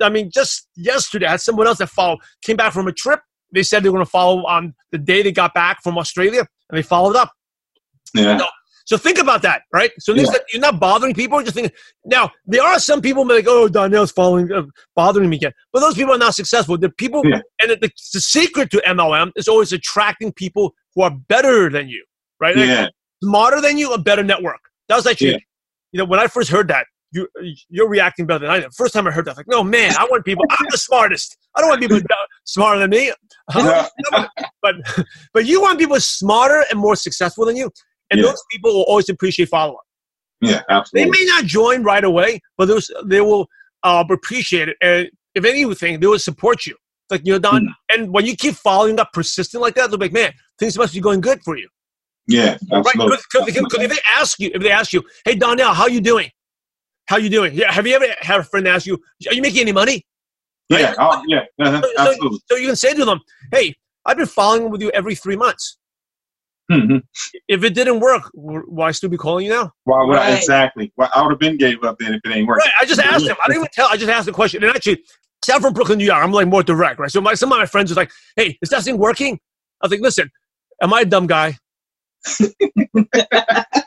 I 0.00 0.08
mean, 0.08 0.30
just 0.32 0.68
yesterday, 0.76 1.26
I 1.26 1.32
had 1.32 1.40
someone 1.40 1.66
else 1.66 1.78
that 1.78 1.88
followed, 1.88 2.18
came 2.42 2.56
back 2.56 2.72
from 2.72 2.86
a 2.88 2.92
trip. 2.92 3.20
They 3.52 3.62
said 3.62 3.82
they 3.82 3.88
were 3.88 3.94
going 3.98 4.04
to 4.06 4.10
follow 4.10 4.44
on 4.46 4.74
the 4.92 4.98
day 4.98 5.22
they 5.22 5.32
got 5.32 5.54
back 5.54 5.82
from 5.82 5.98
Australia, 5.98 6.40
and 6.70 6.78
they 6.78 6.82
followed 6.82 7.16
up. 7.16 7.32
Yeah, 8.14 8.40
So 8.86 8.96
think 8.96 9.18
about 9.18 9.42
that, 9.42 9.62
right? 9.72 9.90
So 9.98 10.14
Yeah. 10.14 10.24
you're 10.52 10.60
not 10.60 10.78
bothering 10.78 11.12
people. 11.14 11.42
Just 11.42 11.54
thinking. 11.54 11.72
Now 12.04 12.30
there 12.46 12.62
are 12.62 12.78
some 12.78 13.00
people 13.02 13.24
who 13.24 13.32
are 13.32 13.36
like, 13.36 13.46
"Oh, 13.48 13.68
Donnell's 13.68 14.12
following, 14.12 14.52
uh, 14.52 14.62
bothering 14.94 15.28
me 15.28 15.36
again," 15.36 15.52
but 15.72 15.80
those 15.80 15.94
people 15.94 16.14
are 16.14 16.18
not 16.18 16.34
successful. 16.36 16.78
The 16.78 16.90
people, 16.90 17.22
Yeah. 17.24 17.40
and 17.60 17.72
the, 17.72 17.90
the 18.14 18.20
secret 18.20 18.70
to 18.70 18.78
MLM 18.86 19.32
is 19.36 19.48
always 19.48 19.72
attracting 19.72 20.32
people 20.32 20.74
who 20.94 21.02
are 21.02 21.10
better 21.10 21.68
than 21.68 21.88
you, 21.88 22.04
right? 22.40 22.56
Like, 22.56 22.68
yeah, 22.68 22.88
smarter 23.22 23.60
than 23.60 23.76
you, 23.76 23.92
a 23.92 23.98
better 23.98 24.22
network. 24.22 24.60
That 24.88 24.96
was 24.96 25.06
actually, 25.06 25.32
Yeah. 25.32 25.38
you 25.92 25.98
know, 25.98 26.04
when 26.04 26.20
I 26.20 26.28
first 26.28 26.50
heard 26.50 26.68
that, 26.68 26.86
you 27.12 27.28
you're 27.68 27.88
reacting 27.88 28.26
better 28.26 28.40
than 28.46 28.50
I 28.50 28.64
am. 28.64 28.70
First 28.70 28.92
time 28.94 29.06
I 29.06 29.10
heard 29.10 29.24
that, 29.26 29.30
I 29.30 29.32
was 29.32 29.38
like, 29.38 29.48
no 29.48 29.62
man, 29.64 29.94
I 29.98 30.04
want 30.10 30.24
people. 30.24 30.44
I'm 30.50 30.66
the 30.70 30.78
smartest. 30.78 31.36
I 31.54 31.60
don't 31.60 31.70
want 31.70 31.80
people 31.80 32.00
smarter 32.44 32.80
than 32.80 32.90
me. 32.90 33.12
Yeah. 33.54 33.86
but 34.60 34.74
but 35.32 35.46
you 35.46 35.60
want 35.62 35.78
people 35.78 36.00
smarter 36.00 36.64
and 36.70 36.78
more 36.80 36.96
successful 36.96 37.46
than 37.46 37.56
you, 37.56 37.70
and 38.10 38.18
Yeah. 38.20 38.26
those 38.26 38.42
people 38.50 38.74
will 38.74 38.82
always 38.84 39.08
appreciate 39.08 39.48
follow 39.48 39.74
up. 39.74 39.84
yeah, 40.40 40.62
absolutely. 40.68 41.10
They 41.12 41.18
may 41.18 41.24
not 41.30 41.44
join 41.44 41.82
right 41.84 42.02
away, 42.02 42.40
but 42.58 42.66
those 42.66 42.90
they 43.04 43.20
will 43.20 43.46
uh, 43.84 44.02
appreciate 44.10 44.68
it, 44.68 44.76
and 44.82 45.08
if 45.36 45.44
anything, 45.44 46.00
they 46.00 46.06
will 46.08 46.18
support 46.18 46.66
you. 46.66 46.72
It's 46.74 47.10
like 47.12 47.20
you 47.24 47.34
know, 47.34 47.38
Don. 47.38 47.72
And 47.88 48.12
when 48.12 48.26
you 48.26 48.34
keep 48.34 48.54
following 48.56 48.98
up 48.98 49.12
persistent 49.12 49.62
like 49.62 49.76
that, 49.76 49.90
they'll 49.90 49.98
be 49.98 50.06
like, 50.06 50.12
man, 50.12 50.32
things 50.58 50.76
must 50.76 50.92
be 50.92 51.00
going 51.00 51.20
good 51.20 51.40
for 51.44 51.56
you. 51.56 51.68
Yeah, 52.26 52.58
absolutely. 52.72 53.16
Right? 53.16 53.20
Because 53.46 53.80
if 53.80 53.90
they 53.90 53.98
ask 54.16 54.40
you, 54.40 54.50
if 54.52 54.60
they 54.60 54.72
ask 54.72 54.92
you, 54.92 55.04
hey 55.24 55.36
Donnell, 55.36 55.72
how 55.72 55.86
you 55.86 56.00
doing? 56.00 56.28
How 57.06 57.16
you 57.16 57.28
doing? 57.30 57.54
Yeah. 57.54 57.72
Have 57.72 57.86
you 57.86 57.94
ever 57.94 58.06
had 58.20 58.40
a 58.40 58.44
friend 58.44 58.66
ask 58.66 58.86
you, 58.86 58.98
are 59.28 59.34
you 59.34 59.42
making 59.42 59.60
any 59.60 59.72
money? 59.72 60.04
Yeah, 60.68 60.94
oh, 60.98 61.22
yeah, 61.28 61.44
uh-huh, 61.60 61.80
So, 61.80 61.88
so, 61.96 62.10
absolutely. 62.10 62.38
so 62.50 62.56
you 62.56 62.66
can 62.66 62.74
say 62.76 62.92
to 62.92 63.04
them, 63.04 63.20
hey, 63.52 63.72
I've 64.04 64.16
been 64.16 64.26
following 64.26 64.68
with 64.70 64.80
you 64.82 64.90
every 64.90 65.14
three 65.14 65.36
months. 65.36 65.78
Mhm. 66.70 67.02
If 67.46 67.62
it 67.62 67.74
didn't 67.74 68.00
work, 68.00 68.28
why 68.34 68.90
still 68.90 69.08
be 69.08 69.16
calling 69.16 69.46
you 69.46 69.52
now? 69.52 69.70
Why 69.84 70.04
would 70.04 70.16
I 70.16 70.32
exactly? 70.36 70.92
Well, 70.96 71.08
I 71.14 71.22
would 71.22 71.30
have 71.30 71.38
been 71.38 71.56
gave 71.56 71.84
up 71.84 71.98
then 72.00 72.14
if 72.14 72.20
it 72.24 72.34
ain't 72.34 72.48
working. 72.48 72.64
Right. 72.64 72.72
I 72.80 72.84
just 72.84 73.00
asked 73.00 73.24
him. 73.28 73.36
I 73.40 73.46
didn't 73.46 73.58
even 73.58 73.68
tell. 73.72 73.86
I 73.88 73.96
just 73.96 74.10
asked 74.10 74.26
the 74.26 74.32
question. 74.32 74.64
And 74.64 74.74
actually, 74.74 75.04
see, 75.44 75.52
I'm 75.52 75.60
from 75.60 75.74
Brooklyn, 75.74 75.98
New 75.98 76.04
York. 76.06 76.20
I'm 76.20 76.32
like 76.32 76.48
more 76.48 76.64
direct, 76.64 76.98
right? 76.98 77.08
So 77.08 77.20
my, 77.20 77.34
some 77.34 77.52
of 77.52 77.58
my 77.58 77.66
friends 77.66 77.90
was 77.92 77.96
like, 77.96 78.10
hey, 78.34 78.58
is 78.60 78.70
that 78.70 78.82
thing 78.82 78.98
working? 78.98 79.34
I 79.80 79.86
was 79.86 79.92
like, 79.92 80.00
listen, 80.00 80.28
am 80.82 80.92
I 80.92 81.02
a 81.02 81.04
dumb 81.04 81.28
guy? 81.28 81.56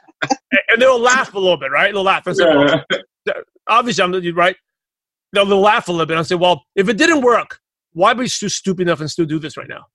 and 0.52 0.82
they'll 0.82 1.00
laugh 1.00 1.34
a 1.34 1.40
little 1.40 1.58
bit, 1.58 1.72
right? 1.72 1.94
They'll 1.94 2.04
laugh. 2.04 2.28
I 2.28 2.34
said, 2.34 2.56
well, 2.56 2.84
obviously 3.68 4.04
I'm 4.04 4.36
right. 4.36 4.56
They'll, 5.34 5.46
they'll 5.46 5.60
laugh 5.62 5.88
a 5.88 5.92
little 5.92 6.06
bit. 6.08 6.18
I 6.18 6.22
say, 6.24 6.36
well, 6.36 6.64
if 6.76 6.90
it 6.90 6.98
didn't 6.98 7.22
work, 7.22 7.60
why 7.94 8.14
be 8.14 8.28
so 8.28 8.48
stupid 8.48 8.84
enough 8.84 9.00
and 9.02 9.10
still 9.10 9.26
do 9.26 9.40
this 9.40 9.58
right 9.58 9.68
now? 9.68 9.86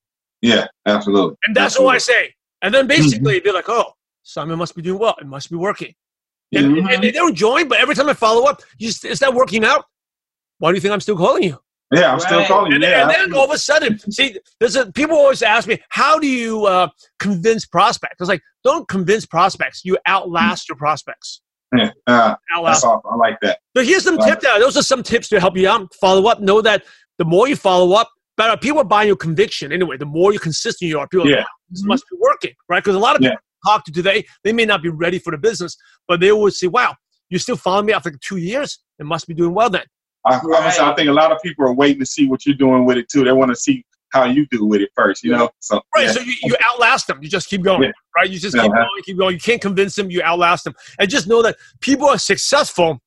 yeah, 0.43 0.67
absolutely. 0.87 1.37
And 1.47 1.57
that's 1.57 1.77
all 1.77 1.89
I 1.89 1.99
say. 1.99 2.35
And 2.63 2.73
then 2.75 2.87
basically 2.87 3.41
they're 3.41 3.55
like, 3.55 3.69
oh, 3.69 3.93
Simon 4.23 4.59
must 4.59 4.77
be 4.77 4.83
doing 4.83 4.99
well. 4.99 5.15
It 5.21 5.27
must 5.27 5.51
be 5.51 5.57
working. 5.57 5.95
And, 6.55 6.77
Mhm. 6.77 6.95
and 6.95 7.03
they 7.03 7.11
don't 7.11 7.35
join, 7.35 7.67
but 7.69 7.79
every 7.81 7.95
time 7.95 8.09
I 8.09 8.15
follow 8.15 8.45
up, 8.45 8.63
you 8.79 8.89
just, 8.89 9.05
is 9.05 9.19
that 9.21 9.33
working 9.35 9.65
out? 9.65 9.87
Why 10.59 10.71
do 10.71 10.77
you 10.77 10.81
think 10.81 10.93
I'm 10.93 11.01
still 11.01 11.17
calling 11.17 11.43
you? 11.45 11.59
Yeah, 11.95 12.13
I'm 12.13 12.21
still 12.21 12.45
calling 12.47 12.73
you. 12.73 12.77
And, 12.77 12.83
Yeah, 12.85 13.03
and 13.03 13.11
then 13.11 13.33
all 13.35 13.45
of 13.45 13.51
a 13.51 13.59
sudden, 13.59 13.99
see, 14.11 14.39
there's 14.61 14.77
a 14.77 14.91
people 14.93 15.17
always 15.17 15.43
ask 15.43 15.69
me, 15.69 15.79
how 15.91 16.19
do 16.19 16.27
you 16.27 16.67
uh, 16.67 16.89
convince 17.19 17.67
prospects? 17.67 18.17
It's 18.21 18.29
like, 18.29 18.43
don't 18.65 18.89
convince 18.89 19.27
prospects. 19.27 19.83
You 19.85 19.99
outlast 20.07 20.69
your 20.69 20.77
prospects. 20.77 21.41
yeah, 21.77 21.91
uh, 22.07 22.35
Outlast. 22.55 22.83
that's 22.83 22.85
awesome. 22.85 23.11
I 23.13 23.17
like 23.17 23.39
that. 23.43 23.59
So 23.77 23.83
here's 23.83 24.05
some 24.05 24.19
tips. 24.19 24.45
Those 24.45 24.77
are 24.77 24.83
some 24.83 25.03
tips 25.03 25.29
to 25.31 25.41
help 25.41 25.57
you 25.57 25.69
out. 25.69 25.93
Follow 25.95 26.27
up. 26.29 26.41
Know 26.41 26.61
that 26.63 26.85
the 27.19 27.25
more 27.25 27.49
you 27.49 27.57
follow 27.57 27.95
up, 27.97 28.11
better. 28.37 28.57
People 28.57 28.81
are 28.81 28.85
buying 28.85 29.09
your 29.09 29.17
conviction 29.17 29.73
anyway. 29.73 29.97
The 29.97 30.07
more 30.07 30.33
you're 30.33 30.41
consistent 30.41 30.89
you 30.89 30.99
are, 30.99 31.09
people 31.09 31.27
are 31.27 31.31
like, 31.31 31.37
Yeah. 31.39 31.43
"Wow, 31.43 31.49
this 31.71 31.85
must 31.85 32.05
be 32.11 32.17
working, 32.21 32.53
right? 32.69 32.83
Because 32.83 32.97
a 32.97 32.99
lot 33.01 33.17
of 33.17 33.23
people 33.23 33.37
I 33.67 33.71
talk 33.71 33.85
to 33.87 33.93
today, 33.93 34.25
they 34.45 34.53
may 34.53 34.65
not 34.65 34.83
be 34.83 34.89
ready 34.89 35.19
for 35.19 35.31
the 35.31 35.39
business, 35.39 35.77
but 36.07 36.21
they 36.21 36.33
will 36.33 36.51
say, 36.51 36.67
"Wow, 36.67 36.95
you 37.29 37.39
still 37.39 37.57
follow 37.57 37.83
me 37.83 37.93
after 37.93 38.13
two 38.21 38.37
years? 38.37 38.79
It 38.99 39.07
must 39.07 39.27
be 39.27 39.35
doing 39.35 39.55
well 39.55 39.71
then." 39.71 39.85
I, 40.27 40.39
I'm 40.39 40.51
gonna 40.51 40.73
say, 40.73 40.83
I 40.83 40.95
think 40.95 41.09
a 41.09 41.13
lot 41.13 41.33
of 41.33 41.39
people 41.43 41.67
are 41.67 41.73
waiting 41.75 42.01
to 42.01 42.07
see 42.07 42.27
what 42.29 42.47
you're 42.47 42.57
doing 42.57 42.85
with 42.85 42.97
it 42.97 43.09
too. 43.09 43.25
They 43.25 43.33
want 43.33 43.51
to 43.51 43.57
see 43.57 43.85
how 44.13 44.25
you 44.25 44.47
do 44.47 44.65
with 44.65 44.81
it 44.81 44.91
first. 44.95 45.23
You 45.25 45.33
know, 45.33 45.51
so 45.61 45.81
Right. 45.95 46.07
yeah. 46.07 46.13
So 46.13 46.21
you, 46.21 46.35
you 46.45 46.57
outlast 46.65 47.09
them. 47.09 47.19
You 47.23 47.29
just 47.29 47.49
keep 47.49 47.63
going. 47.63 47.83
Yeah. 47.83 47.91
Right. 48.17 48.31
You 48.31 48.39
just 48.39 48.55
keep 48.55 48.63
Uh-huh. 48.65 48.73
going, 48.75 49.03
keep 49.05 49.19
going. 49.19 49.35
You 49.35 49.41
can't 49.41 49.61
convince 49.61 49.95
them. 49.97 50.11
You 50.11 50.23
outlast 50.23 50.65
them. 50.65 50.75
And 50.99 51.11
just 51.11 51.27
know 51.27 51.43
that 51.43 51.57
people 51.81 52.09
are 52.09 52.19
successful. 52.19 53.01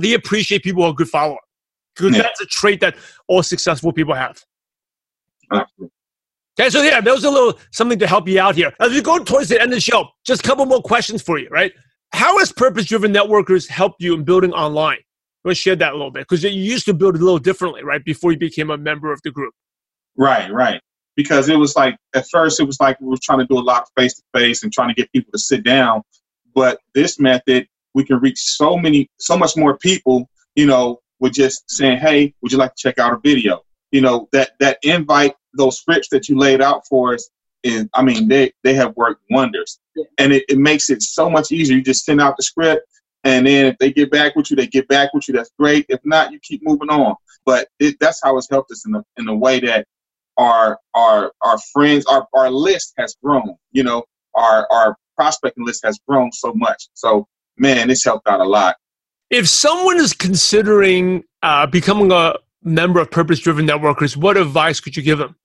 They 0.00 0.14
appreciate 0.14 0.62
people 0.62 0.82
who 0.82 0.88
are 0.90 0.94
good 0.94 1.08
follow 1.08 1.34
up. 1.34 1.40
Because 1.94 2.16
Yeah. 2.16 2.22
that's 2.22 2.40
a 2.40 2.46
trait 2.46 2.80
that 2.80 2.96
all 3.28 3.42
successful 3.42 3.92
people 3.92 4.14
have. 4.14 4.40
Absolutely. 5.52 5.92
Okay, 6.60 6.70
so 6.70 6.82
yeah, 6.82 7.00
that 7.00 7.14
was 7.14 7.24
a 7.24 7.30
little 7.30 7.58
something 7.70 7.98
to 8.00 8.06
help 8.06 8.26
you 8.26 8.40
out 8.40 8.56
here. 8.56 8.72
As 8.80 8.90
we 8.90 9.00
go 9.00 9.18
towards 9.18 9.48
the 9.48 9.60
end 9.60 9.72
of 9.72 9.76
the 9.76 9.80
show, 9.80 10.08
just 10.26 10.44
a 10.44 10.48
couple 10.48 10.66
more 10.66 10.82
questions 10.82 11.22
for 11.22 11.38
you, 11.38 11.48
right? 11.50 11.72
How 12.12 12.36
has 12.38 12.50
purpose 12.50 12.86
driven 12.86 13.12
networkers 13.12 13.68
helped 13.68 14.02
you 14.02 14.14
in 14.14 14.24
building 14.24 14.52
online? 14.52 14.98
Let's 15.44 15.58
share 15.58 15.76
that 15.76 15.92
a 15.92 15.96
little 15.96 16.10
bit 16.10 16.26
because 16.28 16.42
you 16.42 16.50
used 16.50 16.84
to 16.86 16.94
build 16.94 17.14
it 17.14 17.22
a 17.22 17.24
little 17.24 17.38
differently, 17.38 17.84
right? 17.84 18.04
Before 18.04 18.32
you 18.32 18.38
became 18.38 18.70
a 18.70 18.76
member 18.76 19.12
of 19.12 19.20
the 19.22 19.30
group. 19.30 19.54
Right, 20.16 20.52
right. 20.52 20.80
Because 21.16 21.48
it 21.48 21.56
was 21.56 21.76
like 21.76 21.96
at 22.14 22.28
first 22.28 22.60
it 22.60 22.64
was 22.64 22.80
like 22.80 23.00
we 23.00 23.08
were 23.08 23.16
trying 23.22 23.38
to 23.38 23.46
do 23.46 23.58
a 23.58 23.60
lot 23.60 23.88
face 23.96 24.14
to 24.14 24.22
face 24.34 24.62
and 24.62 24.72
trying 24.72 24.88
to 24.88 24.94
get 24.94 25.10
people 25.12 25.30
to 25.32 25.38
sit 25.38 25.64
down. 25.64 26.02
But 26.54 26.80
this 26.94 27.20
method, 27.20 27.66
we 27.94 28.04
can 28.04 28.18
reach 28.18 28.38
so 28.38 28.76
many, 28.76 29.08
so 29.18 29.36
much 29.36 29.56
more 29.56 29.78
people. 29.78 30.28
You 30.54 30.66
know, 30.66 31.00
with 31.20 31.32
just 31.32 31.70
saying, 31.70 31.98
"Hey, 31.98 32.34
would 32.40 32.52
you 32.52 32.58
like 32.58 32.74
to 32.74 32.82
check 32.82 32.98
out 32.98 33.12
a 33.12 33.18
video?" 33.18 33.62
You 33.90 34.00
know, 34.00 34.28
that 34.32 34.52
that 34.60 34.78
invite, 34.82 35.34
those 35.54 35.78
scripts 35.78 36.08
that 36.10 36.28
you 36.28 36.36
laid 36.36 36.60
out 36.60 36.86
for 36.86 37.14
us, 37.14 37.28
is 37.62 37.88
I 37.94 38.02
mean, 38.02 38.28
they 38.28 38.52
they 38.64 38.74
have 38.74 38.96
worked 38.96 39.22
wonders, 39.30 39.78
yeah. 39.96 40.04
and 40.18 40.32
it, 40.32 40.44
it 40.48 40.58
makes 40.58 40.90
it 40.90 41.02
so 41.02 41.28
much 41.30 41.52
easier. 41.52 41.76
You 41.76 41.82
just 41.82 42.04
send 42.04 42.20
out 42.20 42.36
the 42.36 42.42
script, 42.42 42.86
and 43.28 43.46
then 43.46 43.66
if 43.66 43.78
they 43.78 43.92
get 43.92 44.10
back 44.10 44.34
with 44.36 44.50
you, 44.50 44.56
they 44.56 44.66
get 44.66 44.88
back 44.88 45.12
with 45.12 45.28
you. 45.28 45.34
That's 45.34 45.50
great. 45.58 45.84
If 45.88 46.00
not, 46.04 46.32
you 46.32 46.40
keep 46.40 46.62
moving 46.64 46.88
on. 46.88 47.14
But 47.44 47.68
it, 47.78 47.96
that's 48.00 48.20
how 48.22 48.38
it's 48.38 48.48
helped 48.50 48.70
us 48.72 48.86
in 48.86 48.92
the 48.92 49.02
in 49.18 49.28
a 49.28 49.34
way 49.34 49.60
that 49.60 49.86
our 50.38 50.78
our 50.94 51.32
our 51.42 51.58
friends, 51.72 52.06
our 52.06 52.26
our 52.34 52.50
list 52.50 52.94
has 52.98 53.16
grown. 53.22 53.56
You 53.72 53.84
know, 53.84 54.04
our 54.34 54.66
our 54.70 54.96
prospecting 55.16 55.66
list 55.66 55.84
has 55.84 55.98
grown 56.08 56.32
so 56.32 56.52
much. 56.54 56.88
So 56.94 57.26
man, 57.58 57.90
it's 57.90 58.04
helped 58.04 58.28
out 58.28 58.40
a 58.40 58.44
lot. 58.44 58.76
If 59.30 59.46
someone 59.46 59.98
is 59.98 60.14
considering 60.14 61.24
uh, 61.42 61.66
becoming 61.66 62.10
a 62.12 62.36
member 62.62 63.00
of 63.00 63.10
Purpose 63.10 63.40
Driven 63.40 63.66
Networkers, 63.66 64.16
what 64.16 64.38
advice 64.38 64.80
could 64.80 64.96
you 64.96 65.02
give 65.02 65.18
them? 65.18 65.36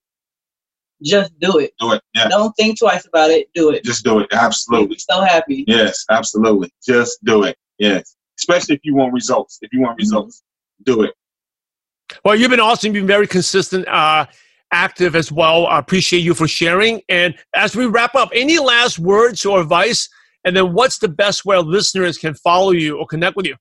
Just 1.02 1.38
do 1.38 1.58
it. 1.58 1.72
Do 1.78 1.92
it. 1.92 2.02
Yeah. 2.14 2.28
Don't 2.28 2.52
think 2.56 2.78
twice 2.78 3.06
about 3.06 3.30
it. 3.30 3.48
Do 3.54 3.70
it. 3.70 3.84
Just 3.84 4.04
do 4.04 4.20
it. 4.20 4.28
Absolutely. 4.32 4.96
so 4.98 5.20
happy. 5.20 5.64
Yes, 5.66 6.04
absolutely. 6.08 6.72
Just 6.86 7.22
do 7.24 7.42
it. 7.42 7.56
Yes. 7.78 8.16
Especially 8.38 8.74
if 8.74 8.80
you 8.84 8.94
want 8.94 9.12
results. 9.12 9.58
If 9.62 9.72
you 9.72 9.80
want 9.80 9.92
mm-hmm. 9.92 10.02
results, 10.02 10.42
do 10.84 11.02
it. 11.02 11.12
Well, 12.24 12.34
you've 12.34 12.50
been 12.50 12.60
awesome. 12.60 12.94
You've 12.94 13.02
been 13.02 13.06
very 13.06 13.26
consistent. 13.26 13.88
Uh, 13.88 14.26
active 14.74 15.14
as 15.14 15.30
well. 15.30 15.66
I 15.66 15.78
appreciate 15.78 16.20
you 16.20 16.34
for 16.34 16.48
sharing. 16.48 17.00
And 17.08 17.34
as 17.54 17.76
we 17.76 17.86
wrap 17.86 18.14
up, 18.14 18.30
any 18.34 18.58
last 18.58 18.98
words 18.98 19.46
or 19.46 19.60
advice? 19.60 20.08
And 20.44 20.54
then 20.54 20.74
what's 20.74 20.98
the 20.98 21.08
best 21.08 21.44
way 21.44 21.56
listeners 21.58 22.18
can 22.18 22.34
follow 22.34 22.72
you 22.72 22.98
or 22.98 23.06
connect 23.06 23.36
with 23.36 23.46
you? 23.46 23.56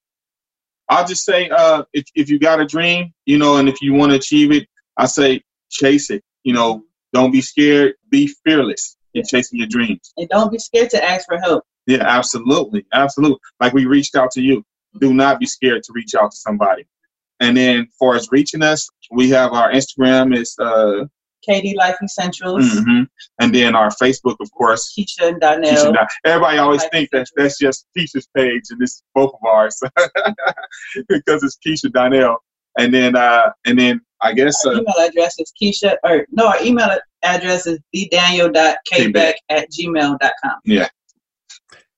I'll 0.90 1.08
just 1.08 1.24
say 1.24 1.50
uh, 1.50 1.84
if, 1.94 2.06
if 2.16 2.30
you 2.30 2.40
got 2.40 2.60
a 2.60 2.66
dream, 2.66 3.14
you 3.26 3.38
know, 3.38 3.58
and 3.58 3.70
if 3.70 3.82
you 3.82 3.94
want 3.94 4.12
to 4.12 4.18
achieve 4.18 4.52
it, 4.52 4.68
I 4.98 5.06
say 5.06 5.42
chase 5.70 6.10
it. 6.10 6.24
You 6.44 6.54
know, 6.54 6.84
don't 7.14 7.32
be 7.32 7.42
scared. 7.42 7.94
Be 8.10 8.28
fearless 8.44 8.98
in 9.14 9.24
chasing 9.24 9.60
your 9.60 9.68
dreams. 9.68 10.12
And 10.18 10.28
don't 10.30 10.52
be 10.52 10.58
scared 10.58 10.90
to 10.90 11.04
ask 11.04 11.26
for 11.26 11.38
help. 11.38 11.64
Yeah, 11.88 12.04
absolutely. 12.04 12.86
Absolutely. 12.94 13.40
Like 13.60 13.74
we 13.74 13.86
reached 13.86 14.16
out 14.16 14.32
to 14.32 14.42
you. 14.42 14.64
Do 15.00 15.14
not 15.14 15.40
be 15.40 15.46
scared 15.46 15.84
to 15.84 15.94
reach 15.94 16.16
out 16.16 16.32
to 16.32 16.38
somebody. 16.38 16.86
And 17.40 17.58
then 17.58 17.88
for 17.98 18.16
us 18.16 18.32
reaching 18.32 18.62
us, 18.62 18.88
we 19.12 19.30
have 19.32 19.54
our 19.54 19.72
Instagram 19.72 20.36
is 20.38 20.56
uh 20.60 21.06
KD 21.48 21.76
Life 21.76 21.98
Essentials. 22.02 22.64
Mm-hmm. 22.64 23.04
And 23.42 23.54
then 23.54 23.76
our 23.76 23.90
Facebook, 23.90 24.38
of 24.40 24.50
course. 24.52 24.94
Keisha 24.98 25.28
and 25.30 25.42
Donnell. 25.42 25.72
Keisha, 25.72 26.08
everybody 26.26 26.58
always 26.58 26.82
Life 26.84 26.92
thinks 26.92 27.10
that 27.12 27.28
that's 27.36 27.58
just 27.60 27.86
Keisha's 27.98 28.28
page 28.36 28.64
and 28.70 28.82
it's 28.82 29.04
both 29.14 29.34
of 29.34 29.44
ours 29.46 29.80
because 31.10 31.44
it's 31.44 31.58
Keisha 31.66 31.92
Donnell. 31.92 32.38
And 32.78 32.94
then 32.94 33.16
uh 33.16 33.52
and 33.66 33.78
then 33.78 34.02
I 34.22 34.34
guess 34.34 34.66
our 34.66 34.74
uh, 34.74 34.78
email 34.78 34.96
address 35.00 35.38
is 35.40 35.52
Keisha 35.62 35.98
or 36.04 36.26
no, 36.32 36.48
our 36.48 36.64
email 36.64 36.90
address 37.24 37.68
is 37.68 37.80
ddaniel.kbeck 37.96 39.34
at 39.50 39.70
gmail.com. 39.72 40.56
Yeah. 40.64 40.88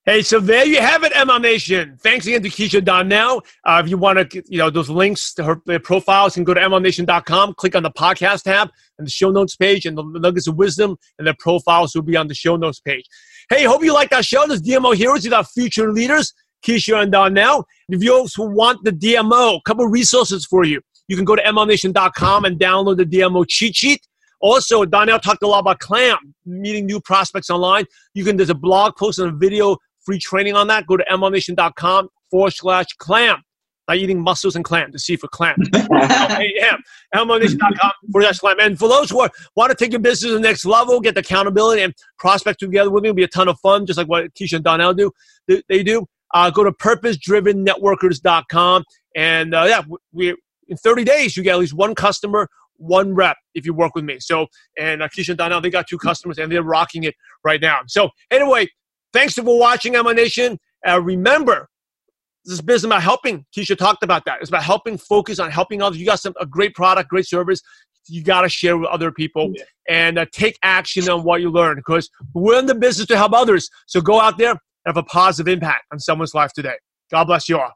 Hey, 0.08 0.22
so 0.22 0.40
there 0.40 0.68
you 0.68 0.80
have 0.82 1.04
it, 1.04 1.14
MLM 1.14 1.42
Nation. 1.42 1.98
Thanks 2.00 2.28
again 2.28 2.44
to 2.44 2.50
Keisha 2.50 2.84
Donnell. 2.86 3.42
Uh, 3.64 3.82
if 3.84 3.90
you 3.90 3.98
want 3.98 4.30
to, 4.30 4.44
you 4.48 4.60
know, 4.60 4.70
those 4.70 4.88
links 4.88 5.34
to 5.34 5.44
her, 5.44 5.56
profiles, 5.80 6.38
you 6.38 6.42
can 6.42 6.44
go 6.44 6.54
to 6.54 6.62
MLMNation.com, 6.62 7.56
click 7.56 7.74
on 7.76 7.82
the 7.82 7.90
podcast 7.90 8.44
tab 8.44 8.70
and 9.00 9.08
the 9.08 9.12
show 9.12 9.32
notes 9.32 9.56
page, 9.56 9.88
and 9.88 9.98
the 9.98 10.04
nuggets 10.04 10.48
of 10.48 10.58
wisdom 10.58 10.96
and 11.18 11.26
their 11.26 11.34
profiles 11.40 11.96
will 11.96 12.04
be 12.04 12.16
on 12.16 12.28
the 12.28 12.36
show 12.36 12.56
notes 12.56 12.80
page. 12.80 13.04
Hey, 13.50 13.64
hope 13.64 13.84
you 13.84 13.96
like 13.96 14.12
that 14.12 14.26
show. 14.26 14.46
This 14.46 14.62
DMO 14.62 14.94
Heroes 14.94 15.24
with 15.24 15.34
our 15.34 15.44
future 15.44 15.92
leaders, 15.92 16.36
Keisha 16.64 17.02
and 17.02 17.12
Donnell. 17.12 17.66
If 17.90 18.04
you 18.04 18.14
also 18.14 18.48
want 18.48 18.84
the 18.84 18.92
DMO, 18.92 19.58
a 19.58 19.62
couple 19.66 19.88
resources 19.88 20.46
for 20.46 20.66
you. 20.66 20.82
You 21.08 21.16
can 21.16 21.26
go 21.26 21.36
to 21.36 21.42
MLMNation.com 21.42 22.46
and 22.46 22.60
download 22.60 22.98
the 22.98 23.06
DMO 23.06 23.44
cheat 23.50 23.76
sheet. 23.76 24.02
Also, 24.40 24.86
Donnell 24.86 25.18
talked 25.18 25.42
a 25.42 25.48
lot 25.48 25.60
about 25.60 25.80
CLAM, 25.80 26.36
meeting 26.46 26.86
new 26.86 27.02
prospects 27.02 27.50
online. 27.50 27.86
You 28.14 28.24
can, 28.24 28.38
there's 28.38 28.52
a 28.52 28.54
blog 28.54 28.96
post 28.96 29.18
and 29.18 29.30
a 29.32 29.36
video 29.36 29.78
free 30.06 30.20
training 30.20 30.56
on 30.56 30.68
that, 30.68 30.86
go 30.88 30.98
to 30.98 31.06
mlmnation.com 31.12 32.10
forward 32.30 32.54
slash 32.54 32.88
clam. 32.98 33.42
Not 33.88 33.98
eating 33.98 34.20
mussels 34.20 34.56
and 34.56 34.66
clam 34.66 34.92
to 34.94 35.00
see 35.00 35.16
for 35.16 35.28
clam. 35.28 35.58
A-M. 35.76 36.82
mlmnation.com 37.14 37.92
forward 38.12 38.24
slash 38.24 38.40
clam. 38.40 38.60
And 38.60 38.80
for 38.80 38.90
those 38.90 39.12
who 39.12 39.20
are, 39.20 39.30
want 39.56 39.70
to 39.70 39.76
take 39.76 39.92
your 39.92 40.02
business 40.02 40.32
to 40.32 40.34
the 40.34 40.40
next 40.40 40.66
level, 40.66 41.00
get 41.00 41.14
the 41.14 41.22
accountability 41.22 41.84
and 41.84 41.94
prospect 42.18 42.60
together 42.60 42.90
with 42.90 43.04
me, 43.04 43.10
it'll 43.10 43.16
be 43.16 43.24
a 43.24 43.28
ton 43.28 43.48
of 43.48 43.60
fun, 43.60 43.86
just 43.86 43.98
like 43.98 44.08
what 44.08 44.34
Keisha 44.34 44.56
and 44.56 44.64
Donnell 44.64 44.94
do. 44.94 45.12
They 45.48 45.84
do. 45.84 46.08
Uh, 46.34 46.50
go 46.50 46.64
to 46.64 46.72
purposedrivennetworkers.com. 46.72 48.84
And 49.16 49.54
uh, 49.54 49.66
yeah, 49.68 49.84
we 50.12 50.36
in 50.68 50.78
30 50.78 51.04
days, 51.04 51.38
you 51.38 51.44
get 51.44 51.54
at 51.54 51.60
least 51.60 51.74
one 51.74 51.96
customer, 51.96 52.50
one 52.78 53.14
rep 53.14 53.38
if 53.54 53.66
you 53.66 53.74
work 53.74 53.96
with 53.96 54.04
me. 54.04 54.20
So, 54.20 54.48
and 54.78 55.02
uh, 55.02 55.08
Keisha 55.08 55.30
and 55.30 55.38
Donnell, 55.38 55.62
they 55.62 55.70
got 55.70 55.88
two 55.88 55.98
customers 55.98 56.38
and 56.38 56.52
they're 56.52 56.64
rocking 56.64 57.04
it 57.04 57.16
right 57.44 57.62
now. 57.62 57.80
So, 57.88 58.10
anyway, 58.32 58.68
Thanks 59.16 59.34
for 59.34 59.44
watching, 59.44 59.94
MLM 59.94 60.18
Nation. 60.18 60.60
Uh, 60.86 61.02
remember, 61.02 61.70
this 62.44 62.56
is 62.56 62.62
business 62.62 62.90
about 62.90 63.02
helping. 63.02 63.46
Keisha 63.56 63.78
talked 63.78 64.04
about 64.04 64.26
that. 64.26 64.40
It's 64.42 64.50
about 64.50 64.64
helping, 64.64 64.98
focus 64.98 65.40
on 65.40 65.50
helping 65.50 65.82
others. 65.82 65.98
You 65.98 66.06
got 66.06 66.20
some 66.20 66.34
a 66.38 66.46
great 66.46 66.76
product, 66.76 67.10
great 67.10 67.26
service. 67.26 67.62
You 68.10 68.24
got 68.24 68.42
to 68.42 68.50
share 68.50 68.78
with 68.78 68.90
other 68.90 69.14
people 69.14 69.54
yeah. 69.56 69.64
and 69.88 70.20
uh, 70.20 70.26
take 70.34 70.60
action 70.64 71.08
on 71.08 71.24
what 71.24 71.40
you 71.40 71.50
learn 71.50 71.78
because 71.78 72.10
we're 72.34 72.60
in 72.60 72.66
the 72.66 72.76
business 72.76 73.08
to 73.08 73.16
help 73.16 73.32
others. 73.32 73.70
So 73.88 74.02
go 74.02 74.20
out 74.20 74.38
there 74.38 74.52
and 74.52 74.60
have 74.86 74.98
a 74.98 75.04
positive 75.04 75.50
impact 75.52 75.86
on 75.94 76.00
someone's 76.00 76.34
life 76.34 76.52
today. 76.52 76.76
God 77.10 77.24
bless 77.24 77.48
you 77.48 77.58
all. 77.58 77.72